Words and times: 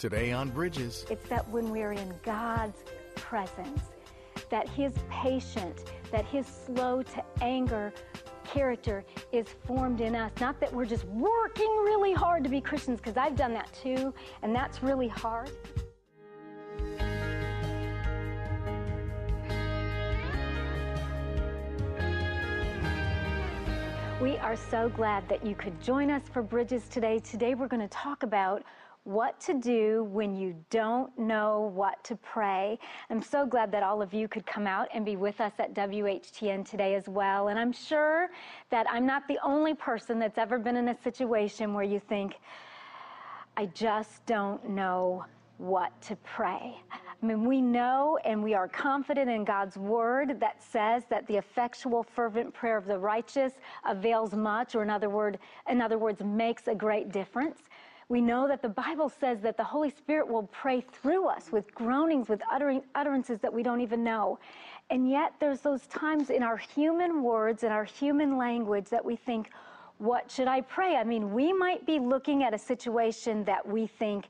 Today 0.00 0.32
on 0.32 0.48
Bridges. 0.48 1.04
It's 1.10 1.28
that 1.28 1.46
when 1.50 1.68
we're 1.68 1.92
in 1.92 2.14
God's 2.22 2.84
presence, 3.16 3.82
that 4.48 4.66
His 4.66 4.94
patient, 5.10 5.92
that 6.10 6.24
His 6.24 6.46
slow 6.46 7.02
to 7.02 7.22
anger 7.42 7.92
character 8.42 9.04
is 9.30 9.46
formed 9.66 10.00
in 10.00 10.16
us. 10.16 10.32
Not 10.40 10.58
that 10.60 10.72
we're 10.72 10.86
just 10.86 11.04
working 11.04 11.68
really 11.84 12.14
hard 12.14 12.42
to 12.44 12.48
be 12.48 12.62
Christians, 12.62 12.98
because 12.98 13.18
I've 13.18 13.36
done 13.36 13.52
that 13.52 13.70
too, 13.74 14.14
and 14.40 14.54
that's 14.56 14.82
really 14.82 15.08
hard. 15.08 15.50
We 24.18 24.38
are 24.38 24.56
so 24.56 24.88
glad 24.88 25.28
that 25.28 25.44
you 25.44 25.54
could 25.54 25.78
join 25.82 26.10
us 26.10 26.22
for 26.32 26.42
Bridges 26.42 26.88
today. 26.88 27.18
Today 27.18 27.54
we're 27.54 27.68
going 27.68 27.86
to 27.86 27.88
talk 27.88 28.22
about 28.22 28.62
what 29.04 29.40
to 29.40 29.54
do 29.54 30.04
when 30.10 30.34
you 30.36 30.54
don't 30.68 31.16
know 31.18 31.72
what 31.74 32.02
to 32.04 32.16
pray. 32.16 32.78
I'm 33.08 33.22
so 33.22 33.46
glad 33.46 33.72
that 33.72 33.82
all 33.82 34.02
of 34.02 34.12
you 34.12 34.28
could 34.28 34.46
come 34.46 34.66
out 34.66 34.88
and 34.92 35.04
be 35.04 35.16
with 35.16 35.40
us 35.40 35.52
at 35.58 35.74
WHTN 35.74 36.68
today 36.68 36.94
as 36.94 37.08
well. 37.08 37.48
And 37.48 37.58
I'm 37.58 37.72
sure 37.72 38.28
that 38.70 38.86
I'm 38.90 39.06
not 39.06 39.26
the 39.26 39.38
only 39.42 39.74
person 39.74 40.18
that's 40.18 40.38
ever 40.38 40.58
been 40.58 40.76
in 40.76 40.88
a 40.88 41.02
situation 41.02 41.72
where 41.72 41.84
you 41.84 41.98
think, 41.98 42.36
I 43.56 43.66
just 43.66 44.24
don't 44.26 44.68
know 44.68 45.24
what 45.56 45.98
to 46.02 46.16
pray. 46.16 46.74
I 46.90 47.26
mean, 47.26 47.44
we 47.44 47.60
know 47.60 48.18
and 48.24 48.42
we 48.42 48.54
are 48.54 48.66
confident 48.68 49.28
in 49.28 49.44
God's 49.44 49.76
word 49.76 50.40
that 50.40 50.62
says 50.62 51.02
that 51.10 51.26
the 51.26 51.36
effectual, 51.36 52.02
fervent 52.02 52.54
prayer 52.54 52.78
of 52.78 52.86
the 52.86 52.98
righteous 52.98 53.52
avails 53.84 54.32
much, 54.32 54.74
or 54.74 54.82
in 54.82 54.88
other, 54.88 55.10
word, 55.10 55.38
in 55.68 55.82
other 55.82 55.98
words, 55.98 56.22
makes 56.22 56.68
a 56.68 56.74
great 56.74 57.12
difference. 57.12 57.60
We 58.10 58.20
know 58.20 58.48
that 58.48 58.60
the 58.60 58.68
Bible 58.68 59.08
says 59.08 59.40
that 59.42 59.56
the 59.56 59.62
Holy 59.62 59.88
Spirit 59.88 60.26
will 60.26 60.42
pray 60.48 60.80
through 60.80 61.28
us 61.28 61.52
with 61.52 61.72
groanings, 61.76 62.28
with 62.28 62.42
uttering, 62.50 62.82
utterances 62.96 63.38
that 63.38 63.54
we 63.54 63.62
don't 63.62 63.80
even 63.80 64.02
know. 64.02 64.40
And 64.90 65.08
yet, 65.08 65.34
there's 65.38 65.60
those 65.60 65.86
times 65.86 66.28
in 66.28 66.42
our 66.42 66.56
human 66.56 67.22
words, 67.22 67.62
in 67.62 67.70
our 67.70 67.84
human 67.84 68.36
language, 68.36 68.88
that 68.88 69.04
we 69.04 69.14
think, 69.14 69.50
what 69.98 70.28
should 70.28 70.48
I 70.48 70.62
pray? 70.62 70.96
I 70.96 71.04
mean, 71.04 71.32
we 71.32 71.52
might 71.52 71.86
be 71.86 72.00
looking 72.00 72.42
at 72.42 72.52
a 72.52 72.58
situation 72.58 73.44
that 73.44 73.64
we 73.64 73.86
think 73.86 74.26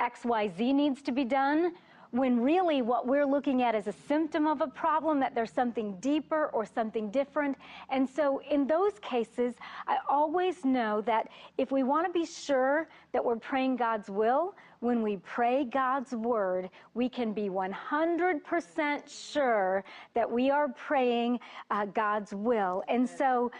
XYZ 0.00 0.74
needs 0.74 1.00
to 1.02 1.12
be 1.12 1.24
done 1.24 1.74
when 2.12 2.40
really 2.40 2.82
what 2.82 3.06
we're 3.06 3.26
looking 3.26 3.62
at 3.62 3.74
is 3.74 3.86
a 3.86 3.92
symptom 4.06 4.46
of 4.46 4.60
a 4.60 4.66
problem, 4.66 5.18
that 5.20 5.34
there's 5.34 5.50
something 5.50 5.96
deeper 5.98 6.48
or 6.52 6.66
something 6.66 7.10
different. 7.10 7.56
And 7.88 8.08
so 8.08 8.42
in 8.50 8.66
those 8.66 8.98
cases, 9.00 9.54
I 9.86 9.96
always 10.08 10.64
know 10.64 11.00
that 11.02 11.28
if 11.56 11.72
we 11.72 11.82
want 11.82 12.06
to 12.06 12.12
be 12.12 12.26
sure 12.26 12.86
that 13.12 13.24
we're 13.24 13.36
praying 13.36 13.76
God's 13.76 14.10
will, 14.10 14.54
when 14.80 15.00
we 15.00 15.16
pray 15.18 15.64
God's 15.64 16.12
word, 16.12 16.68
we 16.92 17.08
can 17.08 17.32
be 17.32 17.48
100% 17.48 19.32
sure 19.32 19.82
that 20.12 20.30
we 20.30 20.50
are 20.50 20.68
praying 20.68 21.40
uh, 21.70 21.86
God's 21.86 22.34
will. 22.34 22.82
And 22.88 23.08
so, 23.08 23.50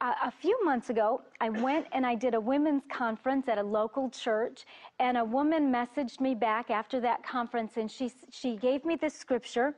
a 0.00 0.30
few 0.30 0.62
months 0.64 0.90
ago, 0.90 1.22
I 1.40 1.48
went 1.48 1.86
and 1.92 2.04
I 2.04 2.14
did 2.14 2.34
a 2.34 2.40
women's 2.40 2.82
conference 2.90 3.48
at 3.48 3.56
a 3.56 3.62
local 3.62 4.10
church, 4.10 4.66
and 4.98 5.16
a 5.16 5.24
woman 5.24 5.72
messaged 5.72 6.20
me 6.20 6.34
back 6.34 6.70
after 6.70 7.00
that 7.00 7.22
conference, 7.22 7.78
and 7.78 7.90
she 7.90 8.12
she 8.30 8.56
gave 8.56 8.84
me 8.84 8.96
this 8.96 9.14
scripture 9.14 9.74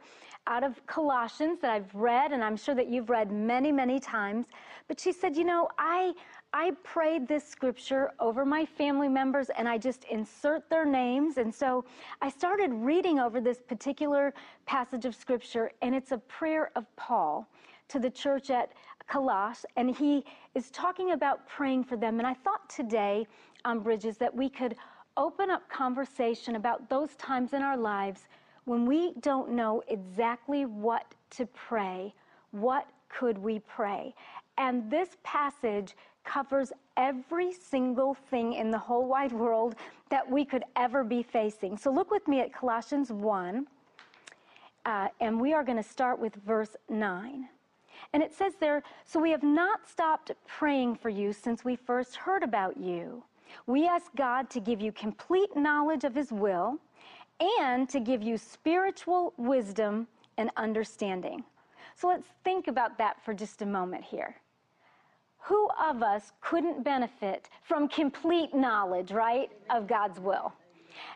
out 0.49 0.65
of 0.65 0.85
Colossians 0.87 1.61
that 1.61 1.71
I've 1.71 1.95
read, 1.95 2.33
and 2.33 2.43
I'm 2.43 2.57
sure 2.57 2.75
that 2.75 2.89
you've 2.89 3.11
read 3.11 3.31
many, 3.31 3.71
many 3.71 4.01
times. 4.01 4.47
But 4.89 4.99
she 4.99 5.13
said, 5.13 5.37
you 5.37 5.45
know, 5.45 5.69
I 5.79 6.15
I 6.53 6.73
prayed 6.83 7.29
this 7.29 7.47
scripture 7.47 8.11
over 8.19 8.45
my 8.45 8.65
family 8.65 9.09
members, 9.09 9.51
and 9.51 9.69
I 9.69 9.79
just 9.79 10.05
insert 10.05 10.69
their 10.69 10.85
names, 10.85 11.39
and 11.39 11.55
so 11.55 11.85
I 12.21 12.29
started 12.29 12.73
reading 12.73 13.21
over 13.21 13.41
this 13.41 13.61
particular 13.61 14.35
passage 14.67 15.05
of 15.05 15.15
scripture, 15.15 15.71
and 15.81 15.95
it's 15.95 16.11
a 16.11 16.19
prayer 16.19 16.73
of 16.75 16.85
Paul 16.97 17.49
to 17.89 17.99
the 17.99 18.11
church 18.11 18.51
at 18.51 18.73
Colossus, 19.09 19.67
and 19.77 19.95
he 19.95 20.25
is 20.55 20.71
talking 20.71 21.13
about 21.13 21.47
praying 21.49 21.85
for 21.85 21.97
them. 21.97 22.19
And 22.19 22.27
I 22.27 22.35
thought 22.35 22.69
today 22.69 23.27
on 23.65 23.81
Bridges 23.81 24.19
that 24.19 24.35
we 24.35 24.49
could 24.49 24.77
open 25.17 25.51
up 25.51 25.69
conversation 25.69 26.57
about 26.57 26.89
those 26.89 27.15
times 27.17 27.53
in 27.53 27.63
our 27.63 27.77
lives 27.77 28.29
when 28.67 28.87
we 28.87 29.15
don't 29.21 29.51
know 29.51 29.83
exactly 29.89 30.65
what 30.67 31.15
to 31.31 31.47
pray. 31.47 32.15
What 32.51 32.87
could 33.09 33.39
we 33.39 33.59
pray? 33.61 34.15
And 34.59 34.91
this 34.91 35.17
passage 35.23 35.97
covers 36.25 36.73
every 36.97 37.53
single 37.53 38.15
thing 38.15 38.53
in 38.53 38.71
the 38.71 38.79
whole 38.79 39.07
wide 39.07 39.33
world 39.33 39.77
that 40.11 40.29
we 40.31 40.45
could 40.45 40.65
ever 40.77 41.03
be 41.03 41.23
facing. 41.23 41.79
So 41.79 41.91
look 41.91 42.11
with 42.11 42.29
me 42.29 42.41
at 42.41 42.53
Colossians 42.53 43.11
1, 43.11 43.67
uh, 44.85 45.09
and 45.21 45.41
we 45.41 45.55
are 45.55 45.65
going 45.65 45.83
to 45.83 45.89
start 45.89 46.19
with 46.19 46.35
verse 46.47 46.77
9. 46.91 47.49
And 48.12 48.22
it 48.22 48.34
says 48.34 48.54
there, 48.60 48.82
so 49.04 49.20
we 49.20 49.31
have 49.31 49.42
not 49.42 49.88
stopped 49.88 50.31
praying 50.47 50.97
for 50.97 51.09
you 51.09 51.32
since 51.32 51.64
we 51.64 51.76
first 51.76 52.16
heard 52.16 52.42
about 52.42 52.76
you. 52.76 53.22
We 53.66 53.86
ask 53.86 54.14
God 54.16 54.50
to 54.50 54.60
give 54.60 54.81
you 54.81 54.92
complete 54.92 55.56
knowledge 55.56 56.04
of 56.04 56.14
His 56.14 56.32
will 56.32 56.78
and 57.60 57.88
to 57.88 58.00
give 58.00 58.22
you 58.22 58.36
spiritual 58.36 59.32
wisdom 59.36 60.06
and 60.36 60.50
understanding. 60.56 61.44
So 61.94 62.09
let's 62.09 62.28
think 62.44 62.69
about 62.69 62.98
that 62.98 63.22
for 63.25 63.34
just 63.34 63.62
a 63.62 63.66
moment 63.66 64.04
here. 64.04 64.36
Who 65.38 65.69
of 65.80 66.03
us 66.03 66.32
couldn't 66.41 66.84
benefit 66.84 67.48
from 67.62 67.88
complete 67.88 68.54
knowledge, 68.54 69.12
right, 69.12 69.50
of 69.70 69.86
God's 69.86 70.20
will? 70.20 70.53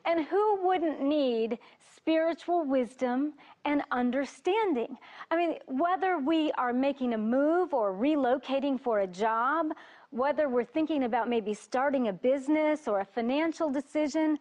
And 0.04 0.24
who 0.24 0.66
wouldn't 0.66 1.00
need 1.00 1.58
spiritual 1.96 2.64
wisdom 2.64 3.34
and 3.64 3.82
understanding? 3.90 4.96
I 5.30 5.36
mean, 5.36 5.58
whether 5.66 6.18
we 6.18 6.50
are 6.52 6.72
making 6.72 7.14
a 7.14 7.18
move 7.18 7.72
or 7.72 7.92
relocating 7.92 8.80
for 8.80 9.00
a 9.00 9.06
job, 9.06 9.72
whether 10.10 10.48
we're 10.48 10.64
thinking 10.64 11.04
about 11.04 11.28
maybe 11.28 11.54
starting 11.54 12.08
a 12.08 12.12
business 12.12 12.88
or 12.88 13.00
a 13.00 13.04
financial 13.04 13.70
decision, 13.70 14.38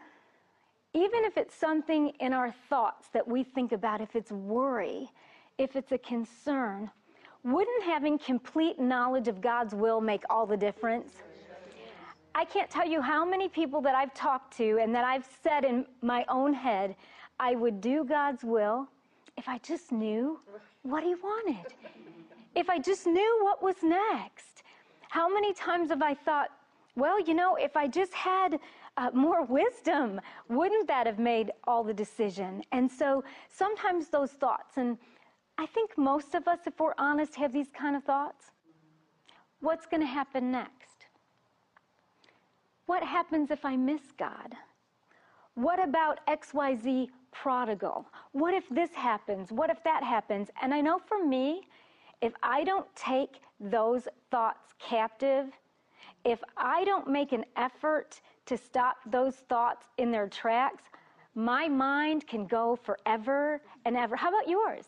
even 0.94 1.24
if 1.24 1.38
it's 1.38 1.56
something 1.56 2.10
in 2.20 2.34
our 2.34 2.52
thoughts 2.70 3.08
that 3.14 3.26
we 3.28 3.44
think 3.44 3.72
about, 3.72 4.02
if 4.02 4.16
it's 4.16 4.32
worry, 4.32 5.10
if 5.58 5.76
it's 5.76 5.92
a 5.92 5.98
concern, 5.98 6.90
wouldn't 7.44 7.84
having 7.84 8.20
complete 8.20 8.80
knowledge 8.80 9.28
of 9.28 9.42
God's 9.42 9.74
will 9.74 10.02
make 10.02 10.24
all 10.30 10.46
the 10.46 10.58
difference? 10.58 11.14
I 12.34 12.46
can't 12.46 12.70
tell 12.70 12.88
you 12.88 13.02
how 13.02 13.26
many 13.26 13.50
people 13.50 13.82
that 13.82 13.96
I've 13.96 14.14
talked 14.14 14.56
to 14.58 14.80
and 14.80 14.96
that 14.96 15.04
I've 15.04 15.28
said 15.44 15.66
in 15.66 15.86
my 16.02 16.26
own 16.30 16.54
head, 16.54 16.96
I 17.40 17.56
would 17.56 17.82
do 17.82 18.04
God's 18.04 18.44
will 18.44 18.88
if 19.38 19.50
I 19.50 19.58
just 19.60 19.92
knew 19.92 20.40
what 20.84 21.04
He 21.04 21.16
wanted. 21.16 21.74
If 22.56 22.70
I 22.70 22.80
just 22.80 23.06
knew 23.06 23.40
what 23.44 23.62
was 23.62 23.76
next. 23.84 24.64
How 25.10 25.28
many 25.34 25.54
times 25.54 25.90
have 25.90 26.02
I 26.02 26.14
thought, 26.14 26.50
well, 26.96 27.20
you 27.20 27.34
know, 27.34 27.56
if 27.56 27.76
I 27.76 27.88
just 27.88 28.14
had 28.14 28.60
uh, 28.98 29.10
more 29.14 29.44
wisdom, 29.44 30.20
wouldn't 30.50 30.88
that 30.88 31.08
have 31.08 31.20
made 31.20 31.52
all 31.66 31.84
the 31.84 31.94
decision? 31.94 32.64
And 32.72 32.90
so 32.90 33.24
sometimes 33.50 34.08
those 34.10 34.32
thoughts, 34.32 34.78
and 34.78 34.98
I 35.58 35.66
think 35.66 35.98
most 35.98 36.34
of 36.34 36.48
us, 36.48 36.60
if 36.66 36.80
we're 36.80 36.94
honest, 36.98 37.36
have 37.36 37.54
these 37.54 37.72
kind 37.74 37.96
of 37.96 38.04
thoughts. 38.04 38.52
What's 39.60 39.86
going 39.86 40.02
to 40.02 40.08
happen 40.08 40.52
next? 40.52 40.91
What 42.92 43.04
happens 43.04 43.52
if 43.52 43.64
I 43.64 43.78
miss 43.78 44.02
God? 44.20 44.54
What 45.54 45.82
about 45.82 46.20
XYZ 46.28 47.08
prodigal? 47.32 48.06
What 48.34 48.54
if 48.54 48.68
this 48.68 48.94
happens? 48.94 49.50
What 49.50 49.70
if 49.70 49.82
that 49.86 50.04
happens? 50.04 50.50
And 50.62 50.74
I 50.74 50.82
know 50.82 51.00
for 51.00 51.26
me, 51.26 51.70
if 52.22 52.34
I 52.44 52.66
don't 52.66 52.94
take 52.94 53.40
those 53.62 54.10
thoughts 54.30 54.74
captive, 54.78 55.46
if 56.26 56.44
I 56.58 56.84
don't 56.84 57.08
make 57.08 57.32
an 57.32 57.46
effort 57.56 58.20
to 58.48 58.58
stop 58.58 58.98
those 59.06 59.36
thoughts 59.36 59.86
in 59.98 60.12
their 60.12 60.28
tracks, 60.28 60.84
my 61.34 61.70
mind 61.70 62.28
can 62.28 62.46
go 62.46 62.76
forever 62.76 63.62
and 63.86 63.96
ever. 63.96 64.18
How 64.18 64.28
about 64.28 64.50
yours? 64.50 64.88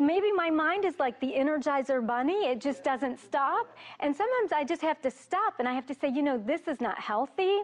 Maybe 0.00 0.32
my 0.32 0.50
mind 0.50 0.84
is 0.84 0.98
like 0.98 1.20
the 1.20 1.32
Energizer 1.32 2.04
Bunny. 2.04 2.46
It 2.46 2.60
just 2.60 2.82
doesn't 2.82 3.20
stop. 3.20 3.76
And 4.00 4.14
sometimes 4.14 4.52
I 4.52 4.64
just 4.64 4.82
have 4.82 5.00
to 5.02 5.10
stop 5.10 5.54
and 5.58 5.68
I 5.68 5.74
have 5.74 5.86
to 5.86 5.94
say, 5.94 6.08
you 6.08 6.22
know, 6.22 6.38
this 6.38 6.62
is 6.66 6.80
not 6.80 6.98
healthy. 6.98 7.60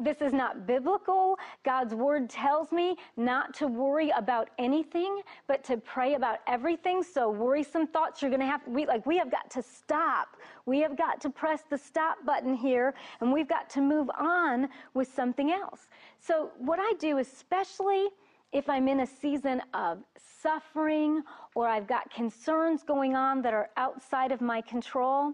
This 0.00 0.22
is 0.22 0.32
not 0.32 0.64
biblical. 0.64 1.36
God's 1.64 1.92
word 1.92 2.30
tells 2.30 2.70
me 2.70 2.96
not 3.16 3.52
to 3.54 3.66
worry 3.66 4.10
about 4.10 4.48
anything, 4.56 5.22
but 5.48 5.64
to 5.64 5.76
pray 5.76 6.14
about 6.14 6.38
everything. 6.46 7.02
So 7.02 7.30
worrisome 7.30 7.88
thoughts, 7.88 8.22
you're 8.22 8.30
going 8.30 8.40
to 8.40 8.46
have, 8.46 8.60
we, 8.68 8.86
like, 8.86 9.04
we 9.06 9.18
have 9.18 9.28
got 9.28 9.50
to 9.50 9.62
stop. 9.62 10.36
We 10.66 10.78
have 10.80 10.96
got 10.96 11.20
to 11.22 11.30
press 11.30 11.64
the 11.68 11.76
stop 11.76 12.24
button 12.24 12.54
here 12.54 12.94
and 13.20 13.32
we've 13.32 13.48
got 13.48 13.68
to 13.70 13.80
move 13.80 14.08
on 14.16 14.68
with 14.94 15.12
something 15.12 15.50
else. 15.50 15.88
So 16.20 16.52
what 16.58 16.78
I 16.80 16.92
do, 17.00 17.18
especially 17.18 18.06
if 18.52 18.68
I'm 18.68 18.88
in 18.88 19.00
a 19.00 19.06
season 19.06 19.62
of 19.74 19.98
suffering 20.42 21.22
or 21.54 21.66
I've 21.66 21.86
got 21.86 22.10
concerns 22.10 22.82
going 22.82 23.14
on 23.14 23.42
that 23.42 23.52
are 23.52 23.70
outside 23.76 24.32
of 24.32 24.40
my 24.40 24.60
control, 24.60 25.32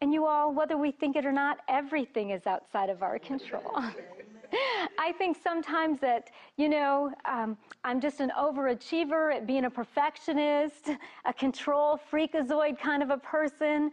and 0.00 0.12
you 0.12 0.26
all, 0.26 0.52
whether 0.52 0.76
we 0.76 0.90
think 0.90 1.14
it 1.14 1.24
or 1.24 1.32
not, 1.32 1.58
everything 1.68 2.30
is 2.30 2.46
outside 2.46 2.90
of 2.90 3.02
our 3.02 3.18
control. 3.18 3.72
I 4.98 5.12
think 5.12 5.36
sometimes 5.42 6.00
that, 6.00 6.30
you 6.56 6.68
know, 6.68 7.12
um, 7.24 7.56
I'm 7.84 8.00
just 8.00 8.20
an 8.20 8.32
overachiever 8.38 9.34
at 9.34 9.46
being 9.46 9.64
a 9.64 9.70
perfectionist, 9.70 10.90
a 11.24 11.32
control 11.32 12.00
freakazoid 12.10 12.78
kind 12.78 13.02
of 13.02 13.10
a 13.10 13.16
person. 13.16 13.90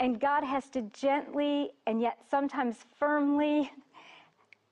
And 0.00 0.20
God 0.20 0.44
has 0.44 0.68
to 0.70 0.82
gently 0.82 1.70
and 1.86 2.00
yet 2.00 2.18
sometimes 2.30 2.76
firmly 2.98 3.70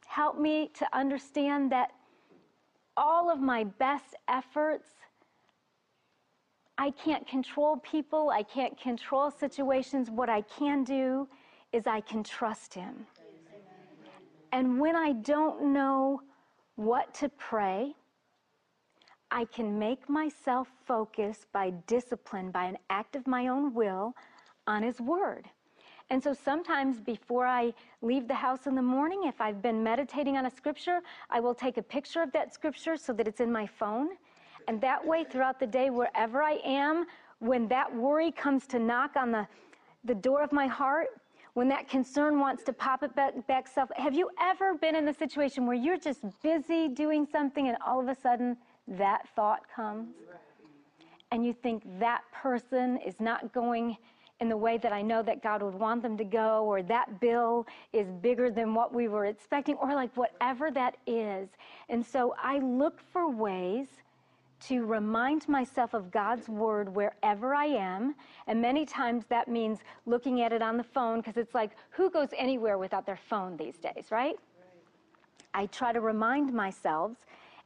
help 0.06 0.38
me 0.38 0.70
to 0.74 0.86
understand 0.96 1.72
that 1.72 1.92
all 2.96 3.30
of 3.30 3.40
my 3.40 3.64
best 3.64 4.14
efforts, 4.28 4.88
I 6.76 6.90
can't 6.90 7.26
control 7.26 7.76
people, 7.78 8.30
I 8.30 8.42
can't 8.42 8.78
control 8.78 9.30
situations. 9.30 10.10
What 10.10 10.28
I 10.28 10.42
can 10.42 10.84
do 10.84 11.28
is 11.72 11.86
I 11.86 12.00
can 12.00 12.22
trust 12.22 12.74
Him. 12.74 13.06
And 14.52 14.80
when 14.80 14.96
I 14.96 15.12
don't 15.12 15.72
know 15.72 16.20
what 16.76 17.12
to 17.14 17.28
pray, 17.28 17.94
I 19.30 19.44
can 19.46 19.78
make 19.78 20.08
myself 20.08 20.68
focus 20.86 21.46
by 21.52 21.70
discipline, 21.88 22.50
by 22.50 22.66
an 22.66 22.78
act 22.90 23.16
of 23.16 23.26
my 23.26 23.48
own 23.48 23.74
will 23.74 24.14
on 24.66 24.82
His 24.82 25.00
Word. 25.00 25.48
And 26.10 26.22
so 26.22 26.34
sometimes 26.34 27.00
before 27.00 27.46
I 27.46 27.72
leave 28.02 28.28
the 28.28 28.34
house 28.34 28.66
in 28.66 28.74
the 28.74 28.82
morning, 28.82 29.22
if 29.24 29.40
I've 29.40 29.62
been 29.62 29.82
meditating 29.82 30.36
on 30.36 30.46
a 30.46 30.50
scripture, 30.50 31.00
I 31.30 31.40
will 31.40 31.54
take 31.54 31.76
a 31.76 31.82
picture 31.82 32.22
of 32.22 32.30
that 32.32 32.52
scripture 32.52 32.96
so 32.96 33.12
that 33.14 33.26
it's 33.26 33.40
in 33.40 33.50
my 33.50 33.66
phone. 33.66 34.10
And 34.68 34.80
that 34.80 35.04
way, 35.04 35.24
throughout 35.24 35.58
the 35.58 35.66
day, 35.66 35.90
wherever 35.90 36.42
I 36.42 36.58
am, 36.64 37.06
when 37.38 37.68
that 37.68 37.94
worry 37.94 38.30
comes 38.30 38.66
to 38.68 38.78
knock 38.78 39.16
on 39.16 39.32
the, 39.32 39.46
the 40.04 40.14
door 40.14 40.42
of 40.42 40.52
my 40.52 40.66
heart, 40.66 41.08
when 41.54 41.68
that 41.68 41.88
concern 41.88 42.40
wants 42.40 42.64
to 42.64 42.72
pop 42.72 43.02
it 43.02 43.14
back, 43.14 43.46
back 43.46 43.68
self. 43.68 43.88
Have 43.96 44.14
you 44.14 44.28
ever 44.40 44.74
been 44.74 44.96
in 44.96 45.04
the 45.04 45.12
situation 45.12 45.66
where 45.66 45.76
you're 45.76 45.98
just 45.98 46.20
busy 46.42 46.88
doing 46.88 47.26
something 47.30 47.68
and 47.68 47.76
all 47.86 48.00
of 48.00 48.08
a 48.08 48.14
sudden 48.14 48.56
that 48.88 49.28
thought 49.34 49.62
comes? 49.74 50.08
And 51.30 51.44
you 51.44 51.52
think 51.52 51.82
that 51.98 52.22
person 52.32 52.98
is 52.98 53.14
not 53.20 53.52
going 53.52 53.96
in 54.40 54.48
the 54.48 54.56
way 54.56 54.78
that 54.78 54.92
I 54.92 55.02
know 55.02 55.22
that 55.22 55.42
God 55.42 55.62
would 55.62 55.74
want 55.74 56.02
them 56.02 56.16
to 56.16 56.24
go, 56.24 56.64
or 56.64 56.82
that 56.82 57.20
bill 57.20 57.66
is 57.92 58.10
bigger 58.20 58.50
than 58.50 58.74
what 58.74 58.92
we 58.92 59.08
were 59.08 59.26
expecting, 59.26 59.76
or 59.76 59.94
like 59.94 60.14
whatever 60.16 60.70
that 60.72 60.96
is. 61.06 61.48
And 61.88 62.04
so 62.04 62.34
I 62.42 62.58
look 62.58 63.00
for 63.12 63.30
ways 63.30 63.86
to 64.68 64.84
remind 64.84 65.48
myself 65.48 65.94
of 65.94 66.10
God's 66.10 66.48
word 66.48 66.88
wherever 66.88 67.54
I 67.54 67.66
am. 67.66 68.14
And 68.46 68.60
many 68.62 68.86
times 68.86 69.24
that 69.28 69.46
means 69.46 69.80
looking 70.06 70.40
at 70.40 70.52
it 70.52 70.62
on 70.62 70.76
the 70.76 70.84
phone 70.84 71.20
because 71.20 71.36
it's 71.36 71.54
like, 71.54 71.72
who 71.90 72.10
goes 72.10 72.28
anywhere 72.36 72.78
without 72.78 73.04
their 73.04 73.18
phone 73.28 73.56
these 73.56 73.76
days, 73.76 74.06
right? 74.10 74.34
right? 74.34 74.36
I 75.52 75.66
try 75.66 75.92
to 75.92 76.00
remind 76.00 76.52
myself 76.52 77.12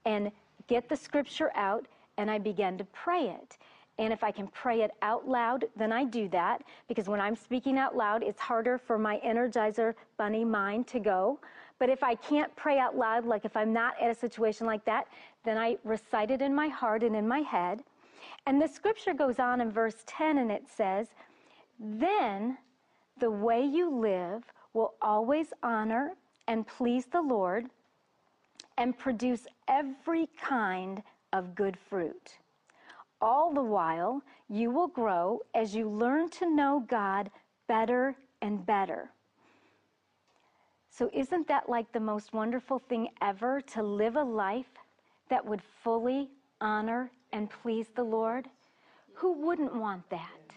and 0.05 0.33
get 0.67 0.89
the 0.89 0.97
scripture 0.97 1.53
out 1.55 1.87
and 2.17 2.31
I 2.31 2.39
begin 2.39 2.77
to 2.79 2.85
pray 2.85 3.29
it. 3.29 3.59
And 3.99 4.13
if 4.13 4.23
I 4.23 4.31
can 4.31 4.47
pray 4.49 4.83
it 4.83 4.93
out 5.03 5.27
loud, 5.29 5.65
then 5.77 5.93
I 5.93 6.05
do 6.05 6.29
that 6.29 6.63
because 6.87 7.09
when 7.09 7.21
I'm 7.21 7.35
speaking 7.35 7.79
out 7.79 7.97
loud, 7.97 8.23
it's 8.23 8.41
harder 8.41 8.79
for 8.79 8.97
my 8.97 9.21
energizer 9.25 9.95
bunny 10.17 10.45
mind 10.45 10.87
to 10.89 11.01
go. 11.01 11.41
But 11.81 11.91
if 11.91 12.03
I 12.03 12.15
can't 12.15 12.55
pray 12.55 12.79
out 12.79 12.97
loud, 12.97 13.25
like 13.25 13.45
if 13.45 13.57
I'm 13.57 13.73
not 13.73 13.95
at 14.01 14.11
a 14.11 14.15
situation 14.15 14.67
like 14.67 14.85
that, 14.85 15.09
then 15.45 15.59
I 15.59 15.79
recite 15.85 16.31
it 16.31 16.43
in 16.43 16.55
my 16.55 16.69
heart 16.69 17.03
and 17.03 17.17
in 17.17 17.27
my 17.27 17.41
head. 17.41 17.83
And 18.47 18.61
the 18.63 18.69
scripture 18.69 19.15
goes 19.15 19.39
on 19.39 19.61
in 19.61 19.71
verse 19.71 19.97
10 20.07 20.39
and 20.39 20.51
it 20.51 20.65
says, 20.69 21.09
Then 21.79 22.59
the 23.19 23.31
way 23.31 23.65
you 23.65 23.91
live 23.91 24.45
will 24.75 24.95
always 25.03 25.53
honor 25.63 26.13
and 26.47 26.67
please 26.67 27.07
the 27.07 27.21
Lord 27.21 27.67
and 28.77 28.97
produce 28.97 29.47
every 29.67 30.29
kind 30.41 31.03
of 31.33 31.55
good 31.55 31.77
fruit. 31.77 32.39
All 33.21 33.53
the 33.53 33.63
while, 33.63 34.23
you 34.49 34.71
will 34.71 34.89
grow 34.89 35.41
as 35.55 35.75
you 35.75 35.89
learn 35.89 36.31
to 36.31 36.49
know 36.49 36.85
God 36.89 37.31
better 37.67 38.15
and 38.41 38.65
better. 38.65 39.11
So, 40.91 41.11
isn't 41.13 41.47
that 41.49 41.69
like 41.69 41.93
the 41.93 42.01
most 42.01 42.33
wonderful 42.33 42.79
thing 42.79 43.09
ever 43.21 43.61
to 43.61 43.83
live 43.83 44.17
a 44.17 44.23
life 44.23 44.67
that 45.29 45.45
would 45.45 45.63
fully 45.83 46.31
honor 46.61 47.11
and 47.33 47.51
please 47.51 47.87
the 47.95 48.03
Lord? 48.03 48.49
Who 49.15 49.33
wouldn't 49.33 49.75
want 49.75 50.09
that? 50.11 50.55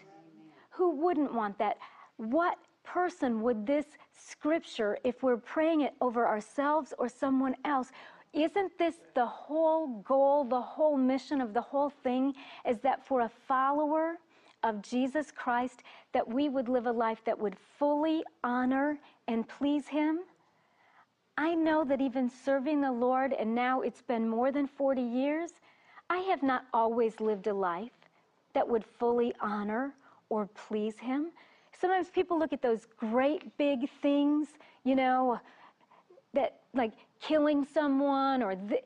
Who 0.70 0.90
wouldn't 0.90 1.34
want 1.34 1.58
that? 1.58 1.78
What 2.16 2.58
person 2.84 3.42
would 3.42 3.66
this 3.66 3.86
scripture, 4.12 4.98
if 5.04 5.22
we're 5.22 5.36
praying 5.36 5.82
it 5.82 5.94
over 6.00 6.26
ourselves 6.26 6.92
or 6.98 7.08
someone 7.08 7.56
else, 7.64 7.92
isn't 8.32 8.78
this 8.78 8.94
the 9.14 9.26
whole 9.26 10.00
goal, 10.02 10.44
the 10.44 10.60
whole 10.60 10.96
mission 10.96 11.40
of 11.40 11.52
the 11.52 11.60
whole 11.60 11.90
thing? 11.90 12.34
Is 12.68 12.78
that 12.80 13.04
for 13.04 13.20
a 13.20 13.30
follower 13.46 14.18
of 14.62 14.80
Jesus 14.82 15.30
Christ, 15.30 15.82
that 16.12 16.26
we 16.26 16.48
would 16.48 16.68
live 16.68 16.86
a 16.86 16.92
life 16.92 17.22
that 17.24 17.38
would 17.38 17.56
fully 17.78 18.24
honor 18.42 18.98
and 19.28 19.46
please 19.48 19.86
Him? 19.86 20.20
I 21.36 21.54
know 21.54 21.84
that 21.84 22.00
even 22.00 22.30
serving 22.30 22.80
the 22.80 22.92
Lord, 22.92 23.32
and 23.32 23.54
now 23.54 23.80
it's 23.80 24.02
been 24.02 24.28
more 24.28 24.52
than 24.52 24.66
40 24.66 25.02
years, 25.02 25.50
I 26.08 26.18
have 26.18 26.42
not 26.42 26.64
always 26.72 27.20
lived 27.20 27.46
a 27.46 27.54
life 27.54 27.90
that 28.54 28.68
would 28.68 28.84
fully 28.98 29.34
honor 29.40 29.94
or 30.28 30.46
please 30.46 30.98
Him. 30.98 31.32
Sometimes 31.78 32.10
people 32.10 32.38
look 32.38 32.52
at 32.52 32.62
those 32.62 32.86
great 32.96 33.56
big 33.58 33.88
things, 34.00 34.48
you 34.84 34.94
know, 34.94 35.40
that 36.34 36.61
like 36.74 36.92
killing 37.20 37.64
someone 37.64 38.42
or 38.42 38.54
th- 38.54 38.84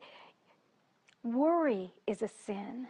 worry 1.23 1.93
is 2.06 2.23
a 2.23 2.29
sin. 2.29 2.87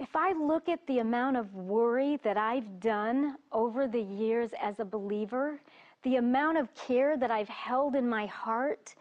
If 0.00 0.16
I 0.16 0.32
look 0.32 0.68
at 0.68 0.84
the 0.86 0.98
amount 0.98 1.36
of 1.36 1.54
worry 1.54 2.18
that 2.24 2.36
I've 2.36 2.80
done 2.80 3.36
over 3.52 3.86
the 3.86 4.00
years 4.00 4.50
as 4.60 4.80
a 4.80 4.84
believer, 4.84 5.60
the 6.02 6.16
amount 6.16 6.58
of 6.58 6.74
care 6.74 7.16
that 7.16 7.30
I've 7.30 7.48
held 7.48 7.94
in 7.94 8.08
my 8.08 8.26
heart 8.26 8.94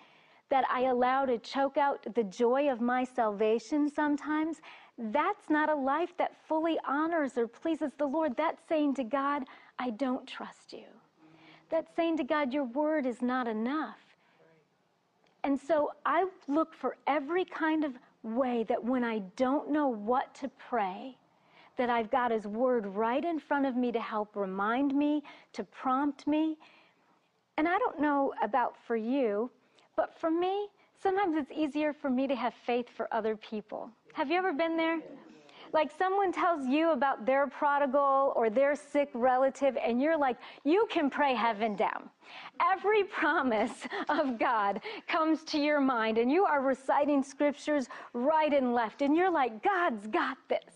that 0.50 0.66
I 0.70 0.84
allow 0.84 1.26
to 1.26 1.40
choke 1.40 1.78
out 1.78 2.06
the 2.14 2.24
joy 2.26 2.70
of 2.70 2.80
my 2.80 3.04
salvation 3.04 3.90
sometimes, 3.90 4.62
that's 4.98 5.50
not 5.50 5.68
a 5.70 5.76
life 5.76 6.16
that 6.18 6.36
fully 6.48 6.78
honors 6.88 7.40
or 7.40 7.48
pleases 7.48 7.92
the 7.98 8.06
Lord. 8.06 8.38
That's 8.38 8.62
saying 8.70 8.94
to 8.96 9.04
God, 9.04 9.46
I 9.80 9.90
don't 9.90 10.28
trust 10.28 10.72
you. 10.72 10.86
That's 11.72 11.90
saying 11.96 12.18
to 12.18 12.24
God, 12.24 12.54
your 12.54 12.66
word 12.66 13.08
is 13.08 13.24
not 13.24 13.48
enough. 13.48 14.03
And 15.44 15.60
so 15.60 15.92
I 16.06 16.26
look 16.48 16.74
for 16.74 16.98
every 17.08 17.46
kind 17.46 17.84
of 17.84 17.94
way 18.24 18.64
that 18.70 18.84
when 18.84 19.04
I 19.04 19.20
don't 19.36 19.72
know 19.72 19.88
what 19.88 20.34
to 20.36 20.50
pray, 20.70 21.18
that 21.78 21.90
I've 21.90 22.10
got 22.12 22.32
His 22.32 22.48
Word 22.48 22.86
right 22.86 23.24
in 23.24 23.40
front 23.40 23.66
of 23.66 23.76
me 23.76 23.92
to 23.92 24.00
help 24.00 24.36
remind 24.36 24.96
me, 24.96 25.24
to 25.54 25.64
prompt 25.64 26.28
me, 26.28 26.58
and 27.58 27.68
I 27.68 27.78
don't 27.78 28.00
know 28.00 28.34
about 28.42 28.76
for 28.88 28.96
you, 28.96 29.52
but 29.96 30.18
for 30.20 30.32
me, 30.32 30.68
sometimes 31.02 31.36
it's 31.36 31.52
easier 31.52 31.94
for 31.94 32.10
me 32.10 32.28
to 32.28 32.36
have 32.36 32.54
faith 32.66 32.88
for 32.90 33.08
other 33.14 33.36
people. 33.36 33.92
Have 34.14 34.32
you 34.32 34.38
ever 34.38 34.54
been 34.54 34.78
there? 34.78 35.00
Like 35.74 35.92
someone 35.98 36.32
tells 36.32 36.68
you 36.68 36.92
about 36.92 37.26
their 37.26 37.48
prodigal 37.48 38.32
or 38.36 38.52
their 38.52 38.76
sick 38.76 39.10
relative, 39.16 39.76
and 39.84 40.00
you're 40.00 40.18
like, 40.18 40.38
you 40.64 40.86
can 40.90 41.10
pray 41.10 41.34
heaven 41.34 41.76
down. 41.76 42.12
Every 42.62 43.04
promise 43.22 43.88
of 44.08 44.38
God 44.38 44.82
comes 45.08 45.44
to 45.46 45.58
your 45.58 45.82
mind, 45.82 46.20
and 46.20 46.32
you 46.32 46.46
are 46.46 46.62
reciting 46.62 47.24
scriptures 47.24 47.90
right 48.14 48.54
and 48.54 48.74
left, 48.74 49.02
and 49.02 49.18
you're 49.18 49.32
like, 49.32 49.64
God's 49.64 50.06
got 50.08 50.38
this. 50.48 50.76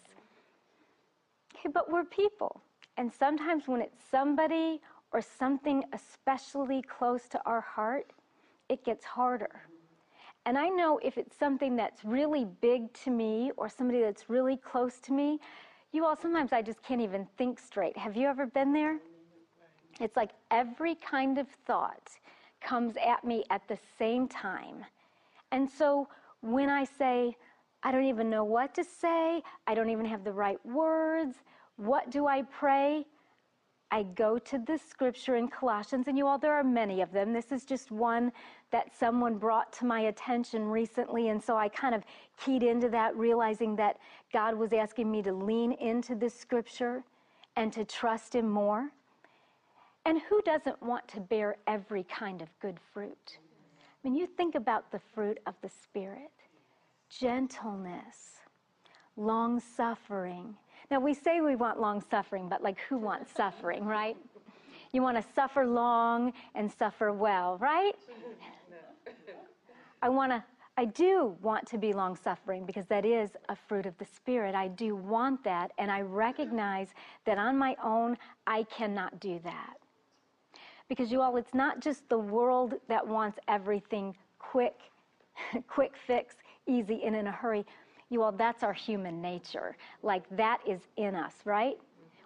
Okay, 1.55 1.69
but 1.71 1.91
we're 1.91 2.05
people. 2.05 2.61
And 2.97 3.13
sometimes 3.13 3.67
when 3.67 3.81
it's 3.81 4.03
somebody 4.09 4.81
or 5.13 5.21
something 5.21 5.83
especially 5.93 6.81
close 6.81 7.29
to 7.29 7.41
our 7.45 7.61
heart, 7.61 8.11
it 8.67 8.83
gets 8.83 9.05
harder. 9.05 9.61
And 10.47 10.57
I 10.57 10.69
know 10.69 10.97
if 11.03 11.17
it's 11.17 11.35
something 11.35 11.75
that's 11.75 12.05
really 12.05 12.45
big 12.61 12.93
to 13.03 13.11
me 13.11 13.51
or 13.57 13.67
somebody 13.67 13.99
that's 13.99 14.29
really 14.29 14.55
close 14.55 14.97
to 15.01 15.11
me, 15.11 15.41
you 15.91 16.05
all, 16.05 16.15
sometimes 16.15 16.53
I 16.53 16.61
just 16.61 16.81
can't 16.81 17.01
even 17.01 17.27
think 17.37 17.59
straight. 17.59 17.97
Have 17.97 18.15
you 18.15 18.27
ever 18.27 18.45
been 18.45 18.71
there? 18.71 18.97
It's 19.99 20.15
like 20.15 20.31
every 20.49 20.95
kind 20.95 21.37
of 21.37 21.49
thought 21.49 22.11
comes 22.61 22.93
at 22.95 23.25
me 23.25 23.43
at 23.49 23.67
the 23.67 23.77
same 23.99 24.29
time. 24.29 24.85
And 25.51 25.69
so 25.69 26.07
when 26.39 26.69
I 26.69 26.85
say, 26.85 27.35
I 27.83 27.91
don't 27.91 28.05
even 28.05 28.29
know 28.29 28.45
what 28.45 28.73
to 28.75 28.85
say, 28.85 29.43
I 29.67 29.75
don't 29.75 29.89
even 29.89 30.05
have 30.05 30.23
the 30.23 30.31
right 30.31 30.65
words, 30.65 31.35
what 31.75 32.09
do 32.09 32.25
I 32.25 32.43
pray? 32.43 33.05
I 33.89 34.03
go 34.03 34.37
to 34.37 34.57
the 34.57 34.77
scripture 34.77 35.37
in 35.37 35.47
Colossians, 35.47 36.07
and 36.07 36.17
you 36.17 36.27
all, 36.27 36.37
there 36.37 36.53
are 36.53 36.63
many 36.63 37.01
of 37.01 37.11
them. 37.11 37.31
This 37.31 37.51
is 37.51 37.63
just 37.63 37.89
one 37.89 38.31
that 38.71 38.91
someone 38.97 39.37
brought 39.37 39.71
to 39.73 39.85
my 39.85 40.01
attention 40.01 40.65
recently, 40.67 41.29
and 41.29 41.41
so 41.41 41.55
I 41.55 41.69
kind 41.69 41.95
of 41.95 42.03
keyed 42.37 42.63
into 42.63 42.89
that, 42.89 43.15
realizing 43.15 43.75
that 43.77 43.97
God 44.33 44.55
was 44.55 44.73
asking 44.73 45.09
me 45.09 45.21
to 45.21 45.31
lean 45.31 45.71
into 45.73 46.15
this 46.15 46.33
scripture 46.33 47.03
and 47.55 47.71
to 47.73 47.85
trust 47.85 48.35
Him 48.35 48.49
more. 48.49 48.91
And 50.05 50.21
who 50.29 50.41
doesn't 50.41 50.81
want 50.83 51.07
to 51.09 51.21
bear 51.21 51.55
every 51.65 52.03
kind 52.03 52.41
of 52.41 52.49
good 52.59 52.79
fruit? 52.93 53.39
When 54.01 54.15
you 54.15 54.27
think 54.27 54.55
about 54.55 54.91
the 54.91 54.99
fruit 54.99 55.39
of 55.45 55.55
the 55.61 55.69
Spirit, 55.69 56.31
gentleness, 57.09 58.41
long 59.17 59.59
suffering. 59.59 60.55
Now, 60.89 60.99
we 60.99 61.13
say 61.13 61.41
we 61.41 61.55
want 61.55 61.79
long 61.79 62.01
suffering, 62.09 62.47
but 62.47 62.63
like 62.63 62.79
who 62.87 62.97
wants 62.97 63.31
suffering, 63.35 63.85
right? 63.85 64.15
You 64.93 65.01
want 65.01 65.17
to 65.17 65.23
suffer 65.35 65.65
long 65.65 66.31
and 66.55 66.71
suffer 66.71 67.11
well, 67.11 67.57
right? 67.57 67.93
I 70.01 70.09
want 70.09 70.31
to 70.31 70.43
I 70.79 70.85
do 70.85 71.35
want 71.41 71.65
to 71.69 71.79
be 71.79 71.91
long 71.91 72.15
suffering 72.15 72.63
because 72.63 72.85
that 72.85 73.03
is 73.03 73.31
a 73.49 73.55
fruit 73.55 73.87
of 73.87 73.97
the 73.97 74.05
Spirit. 74.05 74.53
I 74.53 74.67
do 74.67 74.95
want 74.95 75.43
that, 75.43 75.71
and 75.79 75.89
I 75.89 76.01
recognize 76.01 76.89
that 77.25 77.39
on 77.39 77.57
my 77.57 77.75
own, 77.83 78.15
I 78.45 78.61
cannot 78.63 79.19
do 79.19 79.39
that. 79.43 79.73
Because 80.87 81.11
you 81.11 81.19
all, 81.19 81.35
it's 81.37 81.55
not 81.55 81.79
just 81.79 82.07
the 82.09 82.19
world 82.19 82.75
that 82.87 83.05
wants 83.05 83.39
everything 83.47 84.15
quick, 84.37 84.75
quick 85.67 85.93
fix, 86.05 86.35
easy, 86.67 87.03
and 87.03 87.15
in 87.15 87.25
a 87.25 87.31
hurry. 87.31 87.65
You 88.09 88.23
all, 88.23 88.31
that's 88.31 88.63
our 88.63 88.73
human 88.73 89.21
nature. 89.21 89.75
Like 90.03 90.23
that 90.35 90.59
is 90.65 90.81
in 90.97 91.15
us, 91.15 91.33
right? 91.45 91.77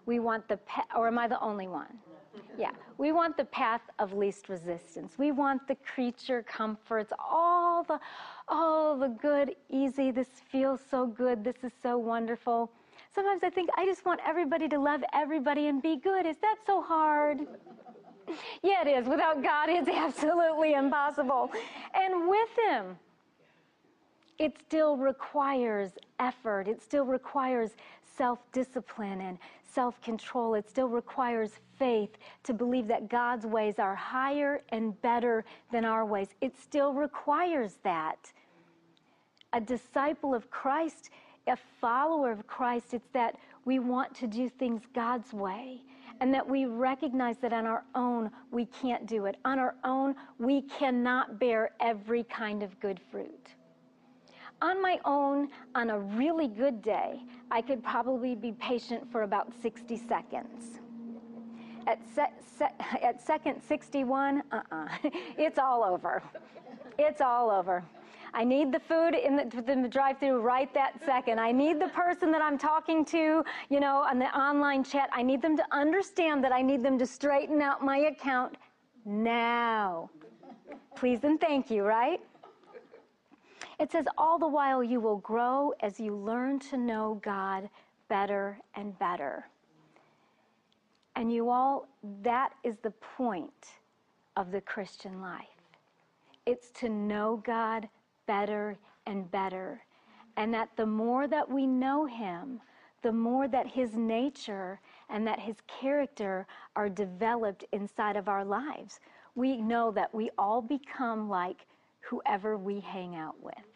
We 0.06 0.20
want 0.20 0.48
the, 0.48 0.58
pe- 0.58 0.82
or 0.96 1.08
am 1.08 1.18
I 1.18 1.28
the 1.28 1.40
only 1.40 1.68
one? 1.68 1.88
Yeah, 2.58 2.72
we 2.98 3.12
want 3.12 3.38
the 3.38 3.46
path 3.46 3.82
of 3.98 4.14
least 4.14 4.50
resistance. 4.50 5.18
We 5.18 5.32
want 5.32 5.68
the 5.68 5.76
creature 5.76 6.44
comforts, 6.44 7.12
all 7.18 7.84
the, 7.84 8.00
all 8.48 8.98
the 8.98 9.08
good, 9.08 9.56
easy. 9.70 10.12
This 10.12 10.28
feels 10.52 10.82
so 10.90 11.08
good. 11.08 11.44
This 11.44 11.56
is 11.64 11.72
so 11.82 11.98
wonderful. 11.98 12.72
Sometimes 13.14 13.44
I 13.44 13.50
think 13.50 13.70
I 13.78 13.86
just 13.86 14.06
want 14.06 14.20
everybody 14.26 14.68
to 14.70 14.80
love 14.80 15.02
everybody 15.14 15.68
and 15.68 15.82
be 15.82 15.96
good. 15.98 16.26
Is 16.26 16.38
that 16.42 16.58
so 16.66 16.82
hard? 16.82 17.40
yeah, 18.64 18.82
it 18.86 18.88
is. 18.88 19.08
Without 19.08 19.42
God, 19.44 19.70
it's 19.70 19.90
absolutely 19.94 20.74
impossible. 20.74 21.52
And 21.94 22.30
with 22.30 22.50
Him, 22.70 22.98
it 24.42 24.58
still 24.68 24.98
requires 24.98 25.92
effort. 26.20 26.68
It 26.68 26.82
still 26.82 27.06
requires 27.06 27.70
self 28.18 28.40
discipline 28.52 29.22
and 29.22 29.38
self 29.72 30.02
control. 30.02 30.56
It 30.56 30.68
still 30.68 30.90
requires 30.90 31.52
faith 31.78 32.18
to 32.46 32.54
believe 32.54 32.88
that 32.88 33.08
God's 33.08 33.46
ways 33.46 33.76
are 33.78 33.94
higher 33.94 34.64
and 34.70 35.00
better 35.04 35.46
than 35.72 35.86
our 35.86 36.06
ways. 36.06 36.30
It 36.42 36.58
still 36.58 36.92
requires 36.92 37.78
that. 37.84 38.34
A 39.54 39.62
disciple 39.62 40.34
of 40.34 40.50
Christ, 40.50 41.12
a 41.46 41.56
follower 41.80 42.32
of 42.32 42.48
Christ, 42.48 42.96
it's 42.96 43.10
that 43.14 43.36
we 43.66 43.78
want 43.78 44.16
to 44.16 44.26
do 44.26 44.50
things 44.50 44.82
God's 44.96 45.34
way 45.34 45.82
and 46.20 46.34
that 46.34 46.48
we 46.48 46.66
recognize 46.66 47.38
that 47.38 47.54
on 47.54 47.68
our 47.68 47.84
own 47.94 48.32
we 48.50 48.66
can't 48.66 49.06
do 49.06 49.26
it. 49.26 49.38
On 49.46 49.60
our 49.60 49.76
own, 49.84 50.16
we 50.40 50.64
cannot 50.64 51.40
bear 51.40 51.72
every 51.80 52.24
kind 52.24 52.64
of 52.64 52.80
good 52.80 53.00
fruit. 53.12 53.54
On 54.62 54.82
my 54.82 55.00
own, 55.06 55.50
on 55.74 55.90
a 55.90 56.00
really 56.00 56.48
good 56.48 56.82
day, 56.82 57.22
I 57.50 57.62
could 57.62 57.84
probably 57.84 58.36
be 58.36 58.52
patient 58.54 59.12
for 59.12 59.24
about 59.24 59.52
60 59.62 59.98
seconds. 59.98 60.80
At, 61.88 62.00
se- 62.16 62.34
se- 62.60 62.76
at 63.02 63.22
second 63.22 63.62
61, 63.62 64.44
uh-uh, 64.52 64.88
it's 65.38 65.58
all 65.58 65.84
over. 65.84 66.22
It's 67.00 67.22
all 67.22 67.50
over. 67.50 67.84
I 68.34 68.44
need 68.44 68.72
the 68.72 68.80
food 68.80 69.14
in 69.14 69.36
the, 69.36 69.64
the 69.66 69.90
drive-through 69.90 70.40
right 70.40 70.74
that 70.74 70.94
second. 71.06 71.40
I 71.40 71.52
need 71.52 71.82
the 71.82 71.90
person 71.90 72.32
that 72.32 72.42
I'm 72.42 72.58
talking 72.58 73.04
to, 73.06 73.44
you 73.70 73.80
know, 73.80 73.98
on 74.10 74.20
the 74.20 74.38
online 74.38 74.84
chat. 74.84 75.10
I 75.12 75.22
need 75.22 75.42
them 75.42 75.58
to 75.58 75.66
understand 75.72 76.44
that 76.44 76.54
I 76.54 76.62
need 76.62 76.82
them 76.82 76.98
to 77.00 77.06
straighten 77.06 77.62
out 77.62 77.84
my 77.84 77.98
account 77.98 78.56
now. 79.04 80.10
Please 80.96 81.24
and 81.24 81.42
thank 81.42 81.70
you, 81.70 81.84
right? 81.84 82.22
It 83.82 83.92
says, 83.92 84.06
all 84.16 84.38
the 84.38 84.48
while 84.48 84.84
you 84.84 85.00
will 85.00 85.18
grow 85.18 85.74
as 85.80 86.00
you 86.00 86.16
learn 86.16 86.60
to 86.70 86.78
know 86.78 87.20
God 87.24 87.68
better 88.10 88.60
and 88.76 88.98
better. 89.00 89.48
And 91.16 91.34
you 91.34 91.50
all, 91.50 91.88
that 92.22 92.52
is 92.64 92.78
the 92.78 92.92
point 92.92 93.80
of 94.38 94.52
the 94.52 94.62
Christian 94.62 95.20
life. 95.20 95.48
It's 96.46 96.70
to 96.76 96.90
know 96.90 97.42
God 97.44 97.90
better 98.28 98.78
and 99.08 99.30
better. 99.32 99.82
And 100.38 100.54
that 100.54 100.70
the 100.76 100.86
more 100.86 101.28
that 101.28 101.50
we 101.50 101.66
know 101.66 102.06
Him, 102.06 102.62
the 103.02 103.12
more 103.12 103.48
that 103.48 103.66
His 103.66 103.96
nature 103.96 104.80
and 105.10 105.26
that 105.26 105.40
His 105.40 105.56
character 105.66 106.46
are 106.76 106.88
developed 106.88 107.66
inside 107.72 108.16
of 108.16 108.30
our 108.30 108.46
lives. 108.46 109.00
We 109.34 109.58
know 109.58 109.90
that 109.90 110.14
we 110.14 110.30
all 110.38 110.62
become 110.62 111.28
like 111.28 111.66
whoever 112.02 112.58
we 112.58 112.80
hang 112.80 113.16
out 113.16 113.42
with. 113.42 113.71